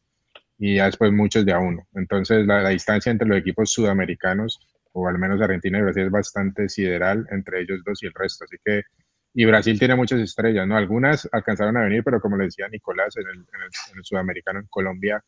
[0.57, 1.87] y ya después muchos de a uno.
[1.93, 4.59] Entonces, la, distancia entre los equipos sudamericanos,
[4.93, 8.45] o al menos Argentina y Brasil, es bastante sideral entre ellos dos y el resto.
[8.45, 8.81] Así que,
[9.33, 10.77] y Brasil tiene muchas estrellas, ¿no?
[10.77, 14.67] Algunas alcanzaron a venir, pero como le decía Nicolás, en el, en el, sudamericano, en
[14.67, 15.23] Colombia,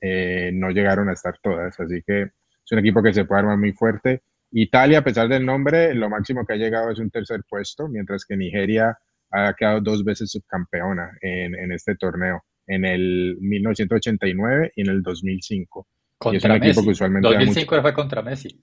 [0.00, 1.78] eh, no llegaron a estar todas.
[1.78, 4.22] Así que es un equipo que se puede armar muy fuerte.
[4.52, 8.24] Italia, a pesar del nombre, lo máximo que ha llegado es un tercer puesto, mientras
[8.24, 8.98] que Nigeria
[9.30, 15.02] ha quedado dos veces subcampeona en, en este torneo, en el 1989 y en el
[15.02, 15.86] 2005.
[16.18, 16.66] Contra y es un Messi.
[16.66, 18.62] equipo que usualmente 2005 fue contra Messi.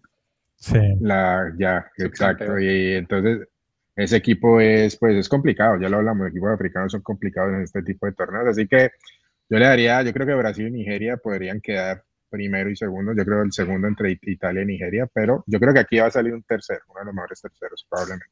[0.56, 0.80] Sí.
[1.02, 2.60] La, ya, exacto.
[2.60, 3.48] Y entonces,
[4.04, 7.62] ese equipo es, pues, es complicado, ya lo hablamos, los equipos africanos son complicados en
[7.62, 8.92] este tipo de torneos, así que
[9.50, 13.14] yo le daría, yo creo que Brasil y Nigeria podrían quedar primero y segundo.
[13.18, 16.12] Yo creo el segundo entre Italia y Nigeria, pero yo creo que aquí va a
[16.12, 18.28] salir un tercero, uno de los mejores terceros, probablemente.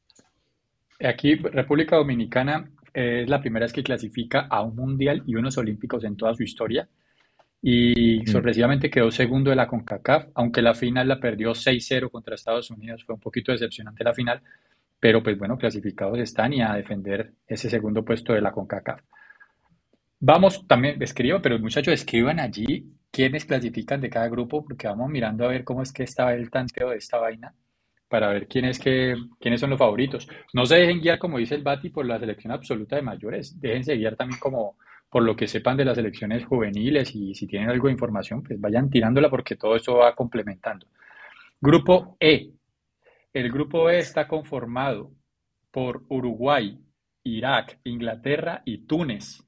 [1.00, 6.04] Aquí República Dominicana es la primera vez que clasifica a un mundial y unos olímpicos
[6.04, 6.88] en toda su historia.
[7.60, 8.26] Y mm.
[8.26, 13.04] sorpresivamente quedó segundo de la CONCACAF, aunque la final la perdió 6-0 contra Estados Unidos.
[13.04, 14.40] Fue un poquito decepcionante la final,
[15.00, 19.00] pero pues bueno, clasificados están y a defender ese segundo puesto de la CONCACAF.
[20.20, 25.44] Vamos también, escribo, pero muchachos, escriban allí quiénes clasifican de cada grupo, porque vamos mirando
[25.44, 27.54] a ver cómo es que está el tanteo de esta vaina,
[28.08, 30.28] para ver quién es que, quiénes son los favoritos.
[30.52, 33.96] No se dejen guiar, como dice el Bati, por la selección absoluta de mayores, déjense
[33.96, 34.76] guiar también como
[35.10, 38.60] por lo que sepan de las selecciones juveniles y si tienen algo de información, pues
[38.60, 40.86] vayan tirándola porque todo eso va complementando.
[41.60, 42.50] Grupo E.
[43.32, 45.12] El grupo E está conformado
[45.70, 46.80] por Uruguay,
[47.24, 49.42] Irak, Inglaterra y Túnez.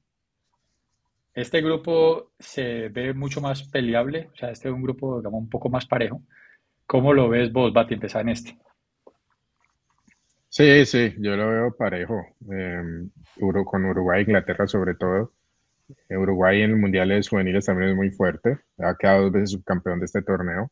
[1.33, 5.49] Este grupo se ve mucho más peleable, o sea, este es un grupo, digamos, un
[5.49, 6.21] poco más parejo.
[6.85, 8.57] ¿Cómo lo ves vos, Bati, empezar en este?
[10.49, 13.09] Sí, sí, yo lo veo parejo, em,
[13.65, 15.31] con Uruguay Inglaterra sobre todo.
[16.09, 20.21] Uruguay en mundiales juveniles también es muy fuerte, ha quedado dos veces subcampeón de este
[20.21, 20.69] torneo.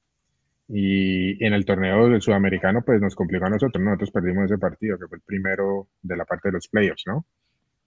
[0.72, 5.00] Y en el torneo del sudamericano, pues nos complicó a nosotros, nosotros perdimos ese partido,
[5.00, 7.26] que fue el primero de la parte de los playoffs, ¿no?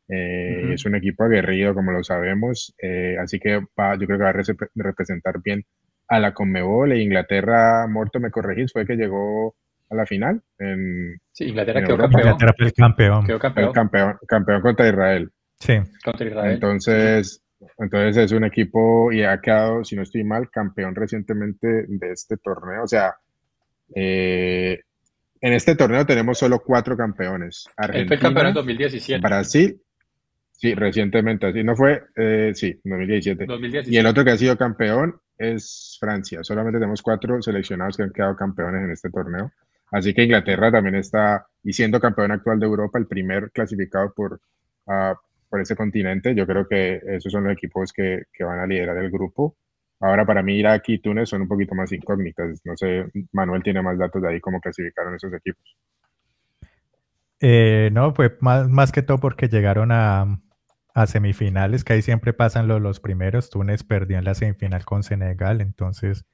[0.09, 4.25] Eh, es un equipo aguerrido, como lo sabemos, eh, así que va, yo creo que
[4.25, 4.43] va a
[4.75, 5.65] representar bien
[6.09, 9.55] a la Conmebol e Inglaterra, Morto, me corregís, fue que llegó
[9.89, 10.43] a la final.
[10.59, 12.21] En, sí, Inglaterra quedó campeón.
[12.21, 13.27] Inglaterra fue el campeón.
[13.27, 13.73] Quedó campeón.
[13.73, 14.19] campeón.
[14.27, 14.61] campeón.
[14.61, 15.31] contra Israel.
[15.59, 15.75] Sí.
[16.05, 16.55] Contra Israel.
[16.55, 17.43] Entonces,
[17.79, 22.37] entonces es un equipo y ha quedado, si no estoy mal, campeón recientemente de este
[22.37, 22.85] torneo.
[22.85, 23.15] O sea,
[23.95, 24.81] eh,
[25.41, 27.67] en este torneo tenemos solo cuatro campeones.
[27.77, 29.21] Argentina, fue campeón en 2017.
[29.21, 29.81] Brasil,
[30.63, 33.47] Sí, recientemente, así no fue, eh, sí, 2017.
[33.47, 33.93] 2017.
[33.93, 36.45] Y el otro que ha sido campeón es Francia.
[36.45, 39.51] Solamente tenemos cuatro seleccionados que han quedado campeones en este torneo.
[39.91, 44.41] Así que Inglaterra también está, y siendo campeón actual de Europa, el primer clasificado por,
[44.87, 45.17] uh,
[45.53, 46.35] por ese continente.
[46.35, 49.59] Yo creo que esos son los equipos que, que van a liderar el grupo.
[50.01, 52.63] Ahora, para mí, Irak y Túnez son un poquito más incógnitas.
[52.65, 55.63] No sé, Manuel tiene más datos de ahí cómo clasificaron esos equipos.
[57.39, 60.41] Eh, no, pues más, más que todo porque llegaron a,
[60.95, 63.51] a semifinales, que ahí siempre pasan los, los primeros.
[63.51, 66.25] Túnez perdió en la semifinal con Senegal, entonces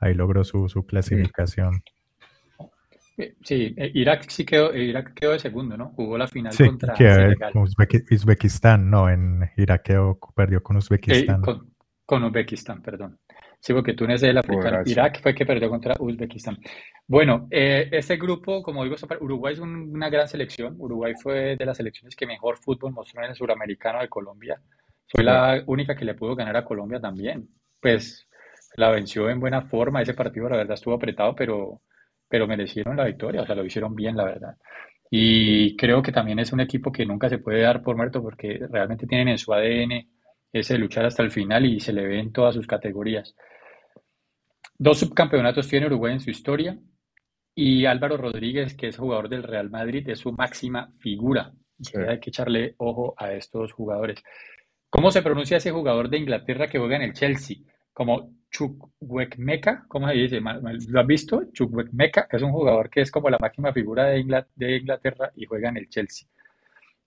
[0.00, 1.84] ahí logró su, su clasificación.
[3.42, 5.90] Sí, eh, Irak sí quedó, eh, Irak quedó de segundo, ¿no?
[5.90, 7.52] Jugó la final contra Senegal.
[8.10, 11.40] Uzbekistán, no, en Irak quedó, perdió con Uzbekistán.
[11.42, 11.72] con,
[12.04, 13.18] con, Uzbekistán, perdón.
[13.60, 14.80] Sí, porque Túnez es el africano.
[14.86, 16.58] Irak fue que perdió contra Uzbekistán.
[17.06, 20.76] Bueno, eh, este grupo, como digo, Uruguay es una gran selección.
[20.78, 24.60] Uruguay fue de las selecciones que mejor fútbol mostró en el suramericano de Colombia.
[25.08, 27.48] Fue la única que le pudo ganar a Colombia también.
[27.80, 28.26] Pues
[28.76, 30.00] la venció en buena forma.
[30.00, 31.82] Ese partido, la verdad, estuvo apretado, pero,
[32.30, 33.42] pero merecieron la victoria.
[33.42, 34.56] O sea, lo hicieron bien, la verdad.
[35.10, 38.60] Y creo que también es un equipo que nunca se puede dar por muerto porque
[38.70, 40.08] realmente tienen en su ADN
[40.52, 43.34] ese luchar hasta el final y se le ve en todas sus categorías.
[44.78, 46.78] Dos subcampeonatos tiene Uruguay en su historia
[47.54, 51.52] y Álvaro Rodríguez, que es jugador del Real Madrid, es su máxima figura.
[52.08, 54.22] Hay que echarle ojo a estos jugadores.
[54.88, 57.56] ¿Cómo se pronuncia ese jugador de Inglaterra que juega en el Chelsea?
[57.92, 60.40] Como Chukwuemeka, ¿cómo se dice?
[60.40, 61.44] ¿Lo has visto?
[61.52, 65.76] Chukwuemeka es un jugador que es como la máxima figura de, Inglaterra y juega en
[65.78, 66.28] el Chelsea.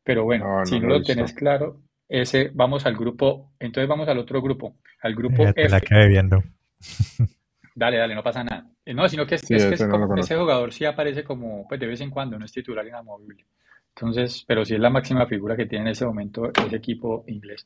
[0.03, 4.41] Pero bueno, si no, lo, tenés claro, ese, vamos al grupo, entonces vamos al otro
[4.41, 5.69] grupo, al grupo F.
[5.69, 6.43] La quedé viendo.
[7.75, 8.67] Dale, dale, no pasa nada.
[8.85, 12.01] Eh, no, sino que, es, es que ese jugador sí aparece como, pues de vez
[12.01, 13.47] en cuando, no es titular inamovible.
[13.95, 17.65] Entonces, pero sí es la máxima figura que tiene en ese momento ese equipo inglés.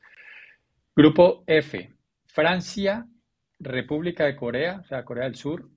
[0.96, 1.92] Grupo F,
[2.26, 3.06] Francia,
[3.60, 5.70] República de Corea, o sea, Corea del Sur,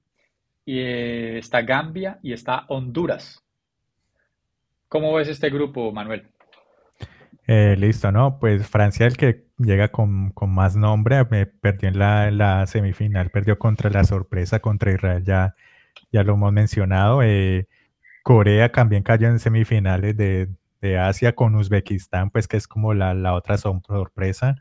[0.64, 3.42] y eh, está Gambia y está Honduras.
[4.88, 6.28] ¿Cómo ves este grupo, Manuel?
[7.46, 8.38] Eh, listo, ¿no?
[8.38, 13.90] Pues Francia, el que llega con, más nombre, me perdió en la, semifinal, perdió contra
[13.90, 15.54] la sorpresa contra Israel, ya,
[16.12, 17.22] ya lo hemos mencionado.
[17.22, 17.66] Eh,
[18.22, 20.48] Corea también cayó en semifinales de,
[20.98, 24.56] Asia con Uzbekistán, pues que es como la, otra sorpresa.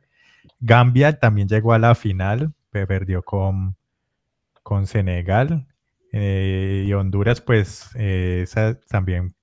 [0.59, 2.53] Gambia también llegó a la final,
[2.87, 3.75] perdió con,
[4.63, 5.67] con Senegal.
[6.11, 9.35] Eh, y Honduras, pues esa también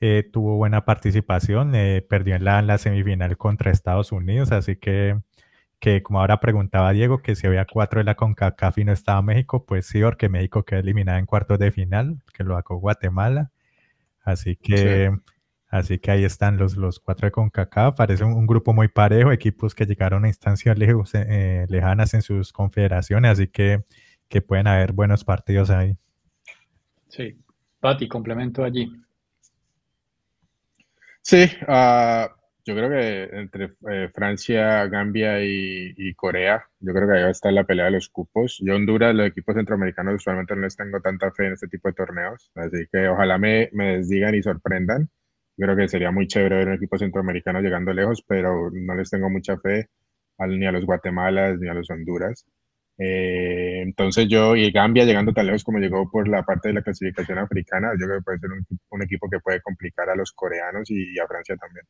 [0.00, 5.20] eh, tuvo buena participación, eh, perdió en la, semifinal contra Estados Unidos, así que,
[5.80, 9.22] que como ahora preguntaba Diego, que si había cuatro de la CONCACAF y no estaba
[9.22, 13.50] México, pues sí, porque México quedó eliminado en cuartos de final, que lo sacó Guatemala,
[14.22, 15.10] así que...
[15.68, 17.96] Así que ahí están los, los cuatro de CONCACAF.
[17.96, 22.52] Parece un, grupo muy parejo, equipos que llegaron a instancias lejos, eh, lejanas en sus
[22.52, 23.84] confederaciones, así que,
[24.28, 25.96] que pueden haber buenos partidos ahí.
[27.08, 27.38] Sí,
[27.80, 28.90] Pati, complemento allí.
[31.20, 32.26] Sí, uh,
[32.64, 37.32] yo creo que entre eh, Francia, Gambia y, Corea, yo creo que ahí va a
[37.32, 38.58] estar la pelea de los cupos.
[38.62, 41.94] Yo Honduras, los equipos centroamericanos usualmente no les tengo tanta fe en este tipo de
[41.94, 45.10] torneos, así que ojalá me, me desdigan y sorprendan.
[45.58, 49.28] Creo que sería muy chévere ver un equipo centroamericano llegando lejos, pero no les tengo
[49.28, 49.88] mucha fe
[50.46, 52.46] ni a los Guatemalas ni a los Honduras.
[52.96, 56.82] Eh, entonces yo, y Gambia llegando tan lejos como llegó por la parte de la
[56.82, 58.50] clasificación africana, yo creo que puede ser
[58.90, 61.86] un, equipo que puede complicar a los coreanos y, a Francia también.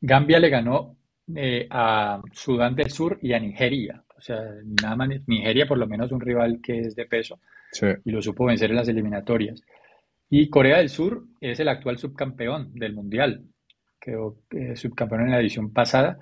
[0.00, 0.96] Gambia le ganó
[1.34, 4.02] eh, a Sudán del Sur y a Nigeria.
[4.16, 4.40] O sea,
[4.82, 7.40] nada más Nigeria por lo menos un rival que es de peso
[8.04, 9.62] y lo supo vencer en las eliminatorias.
[10.32, 13.44] Y Corea del Sur es el actual subcampeón del Mundial,
[14.00, 16.18] quedó eh, subcampeón en la edición pasada.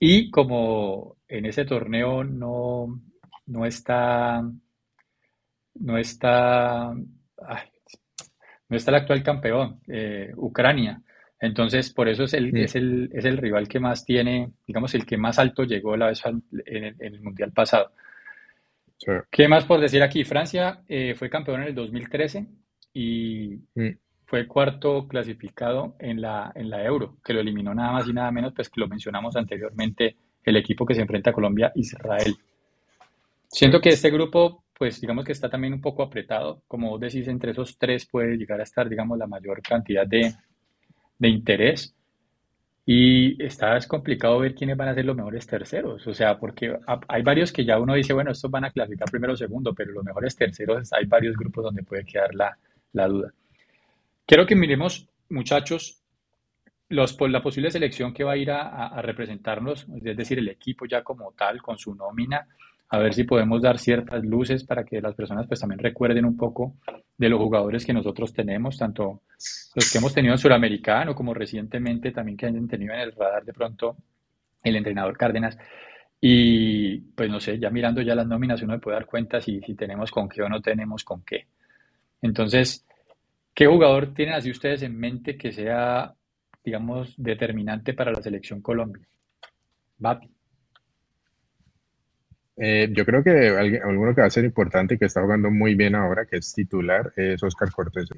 [0.00, 3.00] Y como en ese torneo no,
[3.46, 4.42] no está,
[5.74, 6.92] no está,
[8.68, 11.00] no está el actual campeón, eh, Ucrania.
[11.38, 15.06] Entonces, por eso es el, es, el, es el rival que más tiene, digamos, el
[15.06, 16.20] que más alto llegó la vez
[16.66, 17.92] en el, Mundial pasado.
[19.30, 20.24] ¿Qué más por decir aquí?
[20.24, 22.46] Francia eh, fue campeón en el 2013
[22.94, 23.90] y mm.
[24.26, 28.30] fue cuarto clasificado en la, en la Euro, que lo eliminó nada más y nada
[28.30, 32.36] menos, pues que lo mencionamos anteriormente, el equipo que se enfrenta a Colombia, Israel.
[33.52, 36.62] Siento que este grupo, pues digamos que está también un poco apretado.
[36.66, 40.34] Como vos decís, entre esos tres puede llegar a estar, digamos, la mayor cantidad de,
[41.20, 41.94] interés.
[42.84, 46.06] Y está es complicado ver quiénes van a ser los mejores terceros.
[46.06, 46.74] O sea, porque
[47.08, 49.92] hay varios que ya uno dice, bueno, estos van a clasificar primero o segundo, pero
[49.92, 52.56] los mejores terceros hay varios grupos donde puede quedar la,
[52.92, 53.32] duda.
[54.26, 56.02] Quiero que miremos, muchachos,
[56.88, 61.02] los, la posible selección que va a ir a, representarnos, es decir, el equipo ya
[61.02, 62.46] como tal, con su nómina,
[62.90, 66.36] a ver si podemos dar ciertas luces para que las personas pues también recuerden un
[66.36, 66.74] poco
[67.16, 69.22] de los jugadores que nosotros tenemos, tanto
[69.74, 73.44] los que hemos tenido en Suramericano como recientemente también que hayan tenido en el radar
[73.44, 73.96] de pronto
[74.62, 75.56] el entrenador Cárdenas.
[76.20, 79.74] Y pues no sé, ya mirando ya las nóminas uno puede dar cuenta si, si
[79.74, 81.46] tenemos con qué o no tenemos con qué.
[82.22, 82.86] Entonces,
[83.54, 86.14] ¿qué jugador tienen así ustedes en mente que sea,
[86.64, 89.06] digamos, determinante para la selección Colombia?
[89.98, 90.30] Bati.
[92.56, 95.74] Eh, yo creo que alguno que va a ser importante y que está jugando muy
[95.74, 98.08] bien ahora, que es titular, es Oscar Cortés.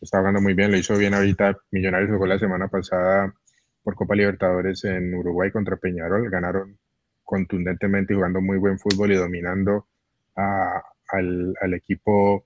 [0.00, 1.56] Está jugando muy bien, lo hizo bien ahorita.
[1.70, 3.32] Millonarios jugó la semana pasada
[3.82, 6.28] por Copa Libertadores en Uruguay contra Peñarol.
[6.28, 6.78] Ganaron
[7.22, 9.86] contundentemente jugando muy buen fútbol y dominando
[10.34, 12.44] al, al, equipo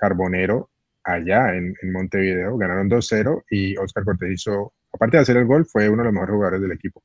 [0.00, 0.70] carbonero
[1.04, 2.56] allá en, en Montevideo.
[2.56, 6.14] Ganaron 2-0 y Oscar Cortés hizo, aparte de hacer el gol, fue uno de los
[6.14, 7.02] mejores jugadores del equipo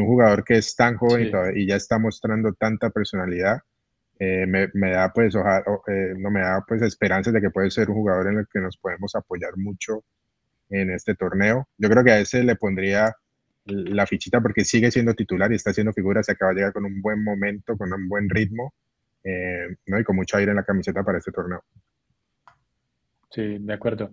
[0.00, 3.58] un jugador que es tan joven y, ya está mostrando tanta personalidad,
[4.18, 7.96] eh, me, da pues, eh, no me da pues esperanzas de que puede ser un
[7.96, 10.04] jugador en el que nos podemos apoyar mucho
[10.70, 11.68] en este torneo.
[11.76, 13.14] Yo creo que a ese le pondría
[13.64, 16.84] la fichita porque sigue siendo titular y está haciendo figura, se acaba de llegar con
[16.84, 18.74] un buen momento, con un buen ritmo
[19.22, 20.00] eh, ¿no?
[20.00, 21.62] y con mucho aire en la camiseta para este torneo.
[23.30, 24.10] Sí, de acuerdo.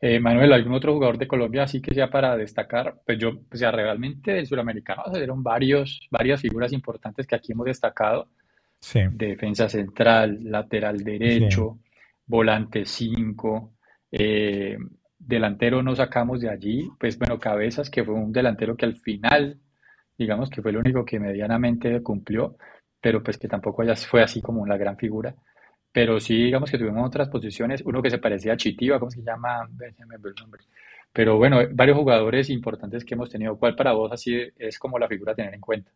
[0.00, 3.00] Eh, Manuel, ¿algún otro jugador de Colombia así que sea para destacar?
[3.04, 7.52] Pues yo, o sea, realmente del suramericano se dieron varios, varias figuras importantes que aquí
[7.52, 8.28] hemos destacado.
[8.78, 9.00] Sí.
[9.12, 11.80] Defensa central, lateral derecho,
[12.26, 13.74] volante 5,
[14.12, 14.78] eh,
[15.18, 19.58] delantero no sacamos de allí, pues bueno, Cabezas, que fue un delantero que al final,
[20.16, 22.56] digamos que fue el único que medianamente cumplió,
[23.00, 25.34] pero pues que tampoco ya fue así como una gran figura.
[25.92, 29.22] Pero sí, digamos que tuvimos otras posiciones, uno que se parecía a Chitiva, ¿cómo se
[29.22, 29.68] llama?
[31.12, 33.58] Pero bueno, varios jugadores importantes que hemos tenido.
[33.58, 35.90] ¿Cuál para vos así es como la figura a tener en cuenta?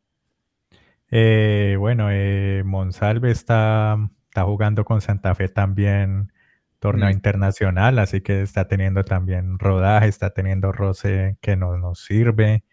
[1.11, 3.97] Eh, bueno, eh, Monsalve está,
[4.29, 6.33] está jugando con Santa Fe también
[6.81, 7.13] torneo mm.
[7.13, 12.65] internacional, así que está teniendo también rodaje, está teniendo roce que no nos sirve.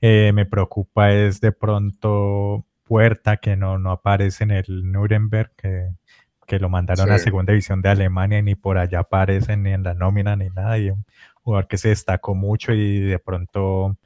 [0.00, 5.90] Eh, me preocupa es de pronto Puerta, que no, no aparece en el Nuremberg, que
[6.50, 9.84] que lo mandaron a segunda división de Alemania y ni por allá aparecen ni en
[9.84, 10.78] la nómina ni nada.
[10.78, 11.04] Y un
[11.44, 13.96] jugador que se destacó mucho y de pronto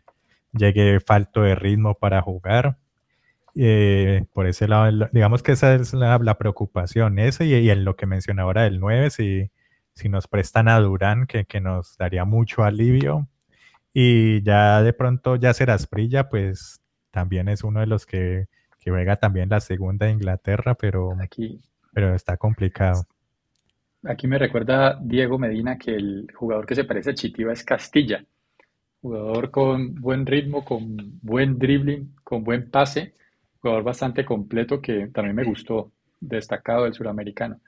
[0.52, 2.76] llegue falto de ritmo para jugar.
[3.54, 8.04] Eh, por ese lado, digamos que esa es la, preocupación, ese y, en lo que
[8.04, 9.50] mencionaba ahora del 9, si,
[9.94, 13.26] si nos prestan a Durán, que, que, nos daría mucho alivio.
[13.94, 15.52] Y ya de pronto ya
[15.90, 18.48] Brilla, pues también es uno de los que,
[18.80, 21.62] que juega también la segunda de Inglaterra, pero aquí
[21.94, 23.06] pero está complicado.
[24.06, 28.22] Aquí me recuerda Diego Medina que el jugador que se parece a Chitiva es Castilla.
[29.00, 33.14] Jugador con buen ritmo, con buen dribbling, con buen pase.
[33.60, 37.60] Jugador bastante completo que también me gustó, destacado del suramericano.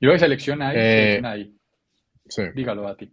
[0.00, 1.54] Yo de selección ahí, eh, ahí.
[2.26, 2.42] Sí.
[2.54, 3.12] Dígalo a ti.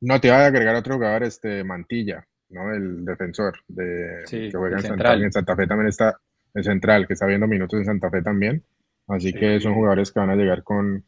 [0.00, 2.72] No, te iba a agregar otro jugador, este Mantilla, ¿no?
[2.74, 6.18] El defensor de, que juega en Santa, en Santa Fe también está,
[6.54, 8.64] el central, que está viendo minutos en Santa Fe también.
[9.08, 11.04] Así que son jugadores que van a llegar con,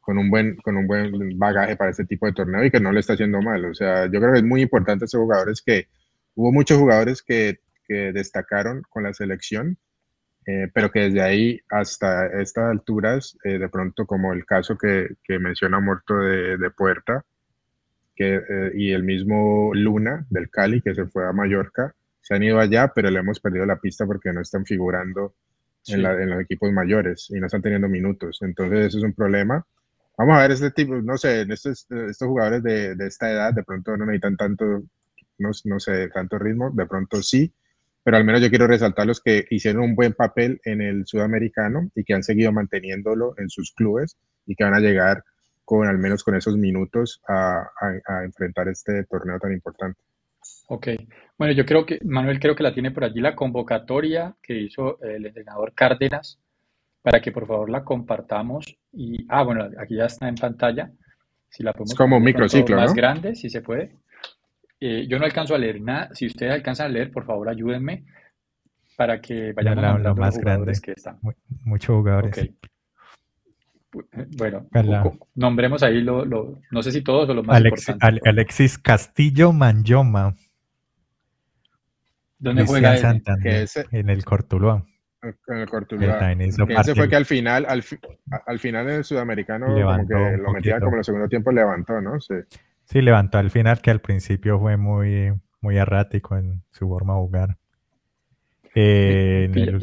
[0.00, 2.92] con, un buen, con un buen bagaje para este tipo de torneo y que no
[2.92, 3.64] le está haciendo mal.
[3.64, 5.88] O sea, yo creo que es muy importante esos jugadores que
[6.34, 9.78] hubo muchos jugadores que, que destacaron con la selección,
[10.46, 15.08] eh, pero que desde ahí hasta estas alturas, eh, de pronto como el caso que,
[15.24, 17.24] que menciona Muerto de, de Puerta,
[18.14, 22.42] que, eh, y el mismo Luna del Cali, que se fue a Mallorca, se han
[22.42, 25.34] ido allá, pero le hemos perdido la pista porque no están figurando
[25.90, 28.38] en, los equipos mayores y no están teniendo minutos.
[28.42, 29.64] Entonces, eso es un problema.
[30.16, 33.62] Vamos a ver este tipo, no sé, estos, estos jugadores de, de esta edad de
[33.62, 34.64] pronto no necesitan tanto,
[35.38, 37.52] no, no sé, tanto ritmo, de pronto sí,
[38.02, 41.90] pero al menos yo quiero resaltar los que hicieron un buen papel en el sudamericano
[41.94, 44.16] y que han seguido manteniéndolo en sus clubes
[44.46, 45.24] y que van a llegar
[45.64, 47.68] con al menos con esos minutos a,
[48.06, 50.00] a enfrentar este torneo tan importante.
[50.68, 50.88] Ok,
[51.38, 55.00] bueno, yo creo que, Manuel, creo que la tiene por allí la convocatoria que hizo
[55.00, 56.38] el entrenador Cárdenas,
[57.00, 58.76] para que por favor la compartamos.
[58.92, 60.90] Y, ah, bueno, aquí ya está en pantalla.
[61.48, 63.96] Si la podemos es como un microciclo, más grande, si se puede.
[64.80, 66.10] Eh, yo no alcanzo a leer nada.
[66.14, 68.04] Si ustedes alcanzan a leer, por favor, ayúdenme
[68.96, 70.72] para que vayamos a la más grande.
[70.82, 71.18] que están.
[71.64, 72.30] Muchos jugadores.
[72.30, 72.54] Okay.
[74.36, 74.66] Bueno,
[75.34, 78.20] nombremos ahí lo, lo, no sé si todos o los más importantes.
[78.24, 80.36] Alexis Castillo Manyoma.
[82.38, 82.96] ¿Dónde juega
[83.90, 84.84] En el Cortuluá.
[85.22, 86.32] En el Cortuluá.
[86.32, 87.82] ese fue que al final, al,
[88.46, 92.00] al final en el sudamericano, como que lo metía como en el segundo tiempo, levantó,
[92.00, 92.20] ¿no?
[92.20, 92.34] Sí.
[92.84, 97.20] sí, levantó al final, que al principio fue muy, muy errático en su forma de
[97.20, 97.58] jugar.
[98.80, 99.76] Eh, mira,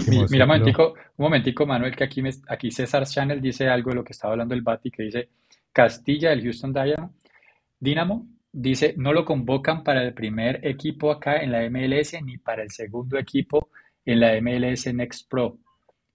[0.47, 4.55] un momentico, Manuel, que aquí, aquí César Channel dice algo de lo que estaba hablando
[4.55, 5.29] el Bati, que dice
[5.73, 6.73] Castilla, el Houston
[7.77, 12.63] Dynamo, dice, no lo convocan para el primer equipo acá en la MLS ni para
[12.63, 13.69] el segundo equipo
[14.05, 15.57] en la MLS Next Pro.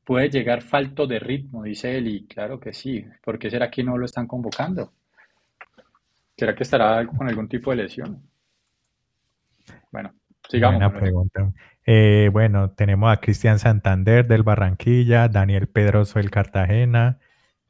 [0.03, 3.05] Puede llegar falto de ritmo, dice él, y claro que sí.
[3.23, 4.91] ¿Por qué será que no lo están convocando?
[6.35, 8.23] ¿Será que estará con algún tipo de lesión?
[9.93, 10.15] Bueno,
[10.51, 10.81] Sigamos.
[10.81, 11.53] Buena pregunta.
[11.93, 17.19] Eh, bueno, tenemos a Cristian Santander del Barranquilla, Daniel Pedroso del Cartagena,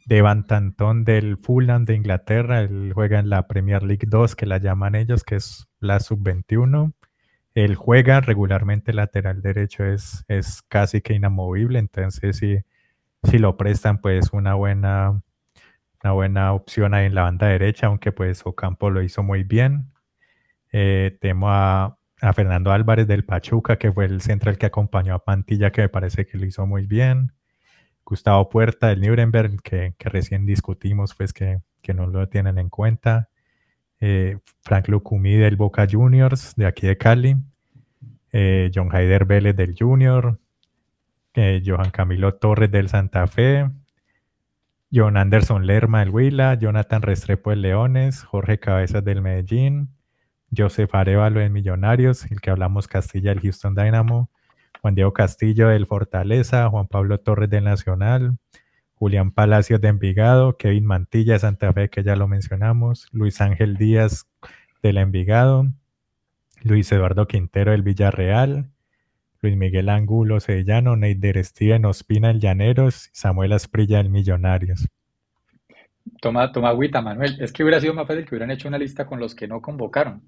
[0.04, 4.58] Devan Tantón del Fulham de Inglaterra, él juega en la Premier League 2, que la
[4.58, 6.92] llaman ellos, que es la sub-21.
[7.54, 12.58] Él juega regularmente lateral derecho, es, es casi que inamovible, entonces si,
[13.22, 15.22] si lo prestan, pues una buena,
[16.04, 19.94] una buena opción ahí en la banda derecha, aunque pues Ocampo lo hizo muy bien.
[20.72, 25.24] Eh, tenemos a, a Fernando Álvarez del Pachuca, que fue el central que acompañó a
[25.24, 27.32] Pantilla, que me parece que lo hizo muy bien.
[28.04, 32.68] Gustavo Puerta del Nuremberg, que, que recién discutimos, pues que, que, no lo tienen en
[32.68, 33.28] cuenta.
[34.00, 37.36] Eh, Frank Lucumí del Boca Juniors, de aquí de Cali.
[38.32, 40.40] Eh, John Haider Vélez del Junior.
[41.34, 43.70] Eh, Johan Camilo Torres del Santa Fe.
[44.92, 46.54] John Anderson Lerma del Huila.
[46.54, 48.24] Jonathan Restrepo del Leones.
[48.24, 49.90] Jorge Cabezas del Medellín.
[50.56, 54.30] Joseph Arevalo de Millonarios, el que hablamos Castilla del Houston Dynamo.
[54.80, 58.38] Juan Diego Castillo del Fortaleza, Juan Pablo Torres del Nacional,
[58.94, 63.76] Julián Palacios de Envigado, Kevin Mantilla de Santa Fe, que ya lo mencionamos, Luis Ángel
[63.76, 64.26] Díaz
[64.82, 65.66] del Envigado,
[66.62, 68.70] Luis Eduardo Quintero del Villarreal,
[69.42, 74.86] Luis Miguel Angulo Sevillano, Neider Steven Ospina el Llaneros, Samuel Asprilla del Millonarios.
[76.20, 77.36] Toma, toma agüita, Manuel.
[77.40, 79.62] Es que hubiera sido más fácil que hubieran hecho una lista con los que no
[79.62, 80.22] convocaron.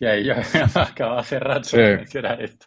[0.00, 0.42] Y ahí ya
[0.74, 1.76] acababa hace rato Sí.
[1.78, 2.66] de mencionar esto.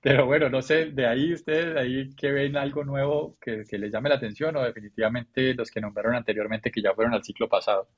[0.00, 3.78] Pero bueno, no sé, de ahí ustedes, de ahí que ven algo nuevo que, que
[3.78, 7.48] les llame la atención o definitivamente los que nombraron anteriormente que ya fueron al ciclo
[7.48, 7.88] pasado.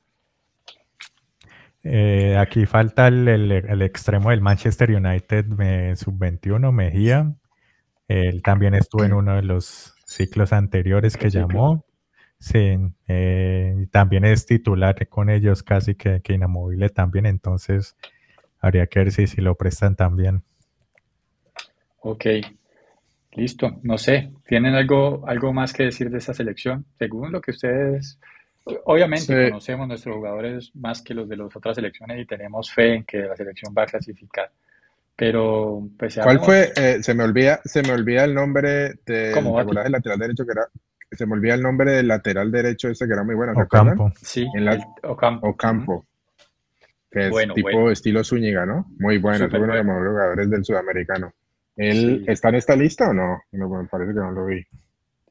[1.83, 7.35] Eh, aquí falta el, el- el extremo del Manchester United eh, sub-21, Mejía.
[8.09, 11.85] Él también estuvo en uno de los ciclos anteriores que llamó.
[12.39, 17.97] Sí, eh, y también es titular con ellos casi que, que inamovible también, entonces
[18.61, 20.43] habría que ver si, si lo prestan también.
[22.03, 22.25] Ok,
[23.33, 23.79] listo.
[23.83, 26.85] No sé, ¿tienen algo, algo más que decir de esta selección?
[26.99, 28.19] Según lo que ustedes,
[28.85, 29.51] obviamente Sí.
[29.51, 33.19] conocemos nuestros jugadores más que los de las otras selecciones y tenemos fe en que
[33.19, 34.51] la selección va a clasificar.
[35.17, 36.73] Pero pues ¿Cuál fue?
[36.77, 39.63] Eh, se me olvida, se me olvida el nombre de, ¿Cómo, ¿te Bati?
[39.63, 40.69] acuerdas del lateral derecho que era?
[41.13, 43.53] Se me olvida el nombre del lateral derecho ese que era muy bueno.
[43.55, 44.11] Ocampo.
[44.23, 45.49] Sí, En la- el Ocampo.
[45.49, 46.07] Ocampo,
[47.11, 47.91] que es Bueno, tipo bueno.
[47.91, 48.87] estilo Zúñiga, ¿no?
[48.99, 49.85] Muy bueno, es uno de los bueno.
[49.85, 51.33] mejores jugadores del sudamericano.
[51.77, 52.25] ¿Él Sí.
[52.31, 53.43] está en esta lista o no?
[53.53, 54.65] No, me parece que no lo vi.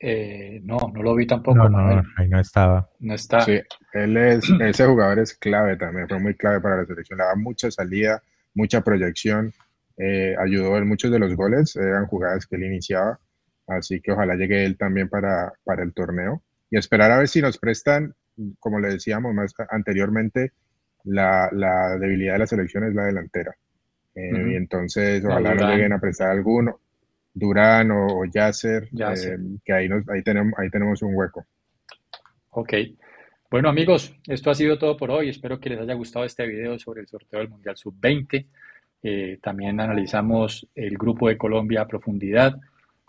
[0.02, 2.06] Eh, no, no lo vi tampoco, No, no, Manuel.
[2.18, 2.90] ahí no estaba.
[3.00, 3.42] No está.
[3.42, 3.60] Sí,
[3.94, 7.36] él es, ese jugador es clave también, fue muy clave para la selección, le da
[7.36, 8.24] mucha salida,
[8.54, 9.52] mucha proyección,
[9.98, 13.20] eh, ayudó en muchos de los goles, eran jugadas que él iniciaba,
[13.68, 17.42] así que ojalá llegue él también para, para el torneo y esperar a ver si
[17.42, 18.16] nos prestan,
[18.60, 20.54] como le decíamos más anteriormente,
[21.10, 23.56] la, la debilidad de la selección es la delantera.
[24.16, 24.52] Eh.
[24.52, 25.72] Y entonces No, ojalá Durán.
[25.72, 26.80] lleguen a prestar alguno,
[27.34, 29.40] Durán o, o Yasser, Yasser.
[29.40, 31.46] eh, que ahí, nos, ahí, tenemos, ahí tenemos un hueco.
[32.52, 32.74] Ok.
[33.52, 35.30] Bueno, amigos, esto ha sido todo por hoy.
[35.30, 38.46] Espero que les haya gustado este video sobre el sorteo del Mundial Sub-20.
[39.02, 42.60] Eh, también analizamos el grupo de Colombia a profundidad.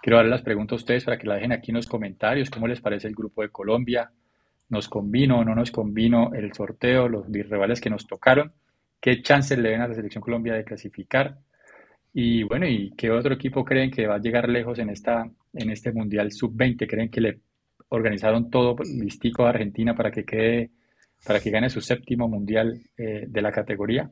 [0.01, 2.49] Quiero darle las preguntas a ustedes para que la dejen aquí en los comentarios.
[2.49, 4.11] ¿Cómo les parece el grupo de Colombia?
[4.71, 8.53] ¿Nos convino o no nos convino el sorteo, los rivales que nos tocaron?
[9.01, 11.39] ¿Qué chances le ven a la Selección Colombia de clasificar?
[12.13, 15.71] Y bueno, ¿y qué otro equipo creen que va a llegar lejos en esta, en
[15.71, 16.89] este Mundial Sub-20?
[16.89, 17.41] ¿Creen que le
[17.89, 20.71] organizaron todo listico a Argentina para que quede,
[21.27, 24.09] para que gane su séptimo Mundial eh, de la categoría?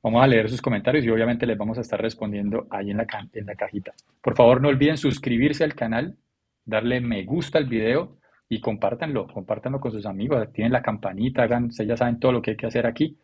[0.00, 3.06] Vamos a leer sus comentarios y obviamente les vamos a estar respondiendo ahí en la,
[3.32, 3.92] en la cajita.
[4.22, 6.16] Por favor, no olviden suscribirse al canal,
[6.64, 11.64] darle me gusta al video y compártanlo, compártanlo con sus amigos, activen la campanita, hagan,
[11.64, 13.16] ustedes ya saben todo lo que hay que hacer aquí.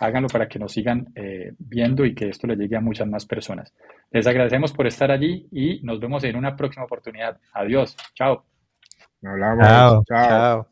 [0.00, 3.24] Háganlo para que nos sigan eh, viendo y que esto le llegue a muchas más
[3.24, 3.72] personas.
[4.10, 7.38] Les agradecemos por estar allí y nos vemos en una próxima oportunidad.
[7.52, 7.96] Adiós.
[8.14, 8.44] Chao.
[9.22, 9.64] Hablamos.
[9.64, 10.28] Chao, Chao.
[10.28, 10.71] chao.